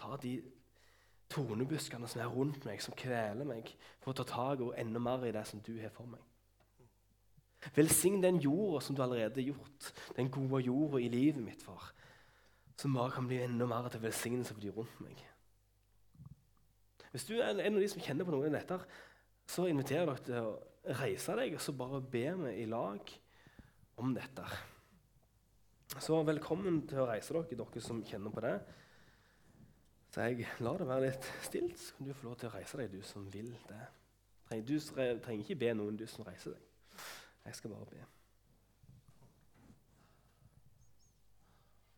Ta 0.00 0.16
de 0.22 0.38
tornebuskene 1.34 2.08
som 2.08 2.22
er 2.24 2.32
rundt 2.32 2.64
meg, 2.64 2.80
som 2.80 2.96
kveler 2.96 3.44
meg, 3.48 3.68
for 4.00 4.14
å 4.14 4.16
ta 4.16 4.26
tak 4.32 4.64
og 4.64 4.78
enda 4.80 5.02
mer 5.02 5.26
i 5.28 5.34
det 5.34 5.44
som 5.48 5.60
du 5.64 5.74
har 5.82 5.92
for 5.92 6.08
meg. 6.08 6.22
Velsign 7.74 8.20
den 8.22 8.40
jorda 8.44 8.80
som 8.84 8.96
du 8.96 9.02
allerede 9.02 9.40
har 9.40 9.52
gjort, 9.52 9.92
den 10.16 10.32
gode 10.32 10.64
jorda 10.64 11.00
i 11.00 11.12
livet 11.12 11.44
mitt, 11.44 11.62
far. 11.64 11.92
Som 12.80 12.96
bare 12.96 13.12
kan 13.16 13.28
bli 13.28 13.42
enda 13.44 13.68
mer 13.68 13.88
til 13.92 14.02
velsignelse 14.02 14.56
for 14.56 14.64
de 14.64 14.72
rundt 14.72 15.00
meg. 15.04 15.20
Hvis 17.14 17.28
du 17.28 17.36
er 17.38 17.52
en 17.54 17.76
av 17.76 17.78
de 17.78 17.86
som 17.86 18.02
kjenner 18.02 18.26
på 18.26 18.32
noen 18.34 18.48
av 18.50 18.56
dette, 18.58 18.76
så 19.46 19.68
inviterer 19.70 20.00
jeg 20.02 20.08
dere 20.08 20.24
til 20.26 20.48
å 20.48 20.96
reise 20.98 21.36
deg 21.38 21.52
og 21.54 21.60
så 21.62 21.74
bare 21.78 22.00
be 22.10 22.24
vi 22.40 22.54
i 22.64 22.66
lag 22.66 23.12
om 24.02 24.10
dette. 24.16 24.46
Så 26.02 26.18
velkommen 26.26 26.80
til 26.90 27.04
å 27.04 27.06
reise 27.06 27.36
dere, 27.36 27.60
dere 27.60 27.84
som 27.86 28.02
kjenner 28.02 28.34
på 28.34 28.42
det. 28.42 28.56
Så 30.10 30.26
jeg 30.26 30.48
lar 30.66 30.82
det 30.82 30.90
være 30.90 31.06
litt 31.06 31.30
stilt, 31.46 31.78
så 31.78 31.94
kan 31.94 32.10
du 32.10 32.16
få 32.18 32.32
lov 32.32 32.36
til 32.42 32.50
å 32.50 32.54
reise 32.56 32.82
deg, 32.82 32.98
du 32.98 33.06
som 33.06 33.30
vil 33.30 33.54
det. 33.70 33.80
Du 34.66 34.74
trenger 34.82 35.46
ikke 35.46 35.60
be 35.62 35.70
noen, 35.78 35.94
du 35.98 36.08
som 36.10 36.26
reiser 36.26 36.58
deg. 36.58 36.68
Jeg 37.46 37.62
skal 37.62 37.78
bare 37.78 37.90
be. 37.94 38.04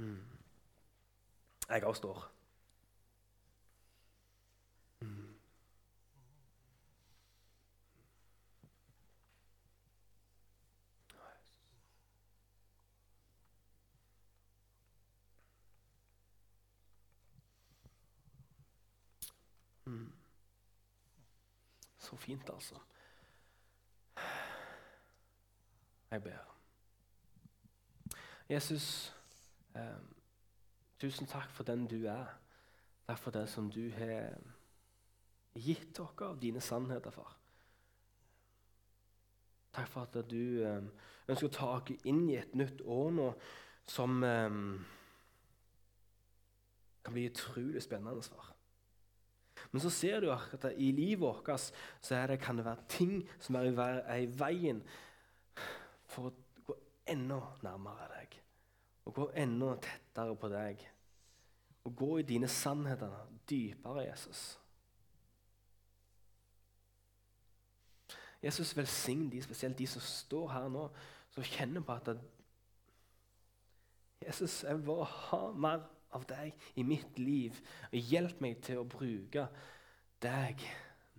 Mm. 0.05 0.25
Jeg 1.73 1.89
òg 1.89 2.27
Så 22.07 22.17
fint, 22.17 22.51
altså. 22.51 22.75
Jeg 26.11 26.23
ber. 26.23 26.57
Jesus, 28.49 29.15
eh, 29.75 29.81
tusen 30.99 31.27
takk 31.27 31.51
for 31.51 31.65
den 31.65 31.87
du 31.87 32.05
er. 32.07 32.27
Takk 33.07 33.19
for 33.19 33.31
det 33.31 33.49
som 33.51 33.71
du 33.71 33.91
har 33.91 34.39
gitt 35.55 35.97
dere 35.99 36.29
av 36.29 36.39
dine 36.41 36.61
sannheter, 36.61 37.11
far. 37.11 37.35
Takk 39.75 39.89
for 39.89 40.07
at 40.07 40.31
du 40.31 40.63
eh, 40.63 40.87
ønsker 41.27 41.49
å 41.49 41.57
ta 41.59 41.73
oss 41.81 42.07
inn 42.07 42.29
i 42.31 42.39
et 42.39 42.55
nytt 42.55 42.85
år 42.87 43.11
nå 43.19 43.33
som 43.87 44.23
eh, 44.23 44.61
kan 47.03 47.19
bli 47.19 47.27
utrolig 47.33 47.83
spennende, 47.83 48.23
far. 48.23 48.56
Men 49.73 49.83
så 49.83 49.91
ser 49.91 50.21
du 50.21 50.31
at 50.33 50.65
i 50.77 50.91
livet 50.95 51.21
vårt 51.21 51.49
så 52.01 52.27
det, 52.27 52.41
kan 52.41 52.57
det 52.57 52.65
være 52.65 52.89
ting 52.89 53.29
som 53.41 53.59
er 53.59 53.71
i 54.17 54.27
veien 54.27 54.83
for 56.07 56.31
å 56.31 56.35
gå 56.67 56.77
enda 57.13 57.41
nærmere 57.63 58.11
deg. 58.15 58.37
Og 59.07 59.15
gå 59.15 59.31
enda 59.39 59.75
tettere 59.83 60.37
på 60.37 60.51
deg. 60.51 60.87
Og 61.87 61.97
gå 61.97 62.13
i 62.19 62.27
dine 62.27 62.49
sannheter 62.49 63.13
dypere, 63.49 64.07
Jesus. 64.09 64.59
Jesus 68.43 68.77
velsign 68.77 69.31
de, 69.31 69.43
spesielt 69.43 69.79
de 69.79 69.87
som 69.87 70.03
står 70.03 70.49
her 70.53 70.67
nå, 70.71 70.89
som 71.35 71.47
kjenner 71.47 71.83
på 71.85 71.93
at 71.93 72.17
Jesus, 74.27 74.63
jeg 74.65 74.79
vil 74.79 74.87
bare 74.87 75.05
ha 75.05 75.41
mer 75.53 75.85
av 76.17 76.27
deg 76.29 76.55
i 76.81 76.85
mitt 76.87 77.19
liv. 77.21 77.57
Og 77.93 78.13
hjelp 78.13 78.43
meg 78.45 78.61
til 78.65 78.81
å 78.81 78.89
bruke 78.89 79.47
deg 80.25 80.65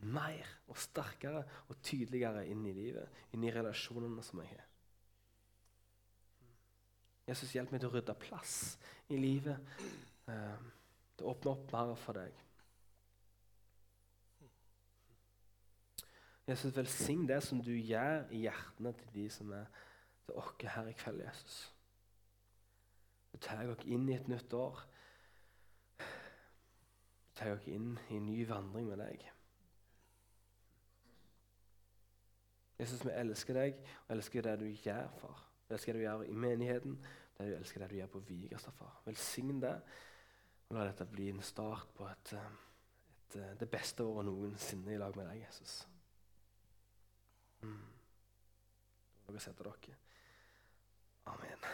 mer 0.06 0.50
og 0.70 0.78
sterkere 0.80 1.44
og 1.68 1.78
tydeligere 1.86 2.46
inn 2.50 2.66
i 2.68 2.74
livet, 2.76 3.22
inn 3.34 3.46
i 3.46 3.54
relasjonene 3.54 4.26
som 4.26 4.42
jeg 4.44 4.52
har. 4.54 4.66
Jesus, 7.28 7.52
hjelp 7.56 7.74
meg 7.74 7.82
til 7.84 7.90
å 7.90 7.96
rydde 7.98 8.16
plass 8.22 8.78
i 9.12 9.18
livet, 9.20 9.58
eh, 10.32 10.68
til 11.18 11.28
å 11.28 11.34
åpne 11.34 11.54
opp 11.54 11.74
mer 11.74 11.96
for 12.00 12.16
deg. 12.16 12.44
Jesus, 16.48 16.72
velsign 16.72 17.26
det 17.28 17.42
som 17.44 17.60
du 17.60 17.74
gjør 17.74 18.30
i 18.32 18.46
hjertene 18.46 18.94
til 18.96 19.10
de 19.18 19.26
som 19.34 19.52
er 19.52 19.66
til 20.24 20.38
oss 20.40 20.54
her 20.64 20.88
i 20.88 20.96
kveld, 20.96 21.20
Jesus. 21.26 21.58
Du 23.38 23.42
tar 23.46 23.68
oss 23.70 23.84
inn 23.86 24.08
i 24.10 24.16
et 24.16 24.28
nytt 24.28 24.54
år. 24.58 24.80
Du 26.02 27.34
tar 27.38 27.52
oss 27.54 27.68
inn 27.70 27.92
i 28.10 28.16
en 28.18 28.26
ny 28.26 28.40
vandring 28.50 28.88
med 28.90 28.98
deg. 28.98 29.26
Jesus, 32.80 33.04
vi 33.06 33.14
elsker 33.14 33.60
deg 33.60 33.78
og 34.08 34.16
elsker 34.16 34.48
det 34.48 34.56
du 34.64 34.66
gjør, 34.72 35.12
far. 35.22 35.44
Vi 35.68 35.76
elsker 35.78 35.94
det 35.94 36.02
du 36.02 36.06
gjør 36.08 36.24
i 36.26 36.34
menigheten, 36.48 36.98
det 37.38 37.46
du 37.52 37.54
elsker 37.60 37.84
det 37.84 37.92
du 37.92 37.96
gjør 38.00 38.10
på 38.16 38.24
Vigerstad, 38.26 38.74
far. 38.80 38.98
Velsign 39.06 39.62
det, 39.62 39.76
og 40.70 40.80
la 40.80 40.88
dette 40.90 41.08
bli 41.14 41.30
en 41.30 41.46
start 41.46 41.94
på 41.94 42.10
et, 42.10 42.34
et, 42.34 43.38
et, 43.38 43.54
det 43.62 43.70
beste 43.70 44.06
året 44.06 44.26
noensinne 44.32 44.98
i 44.98 44.98
lag 44.98 45.14
med 45.14 45.30
deg, 45.30 45.44
Jesus. 45.46 45.78
Mm. 47.62 47.78
Dere 49.30 49.46
setter 49.46 49.70
dere. 49.70 50.02
Amen. 51.30 51.70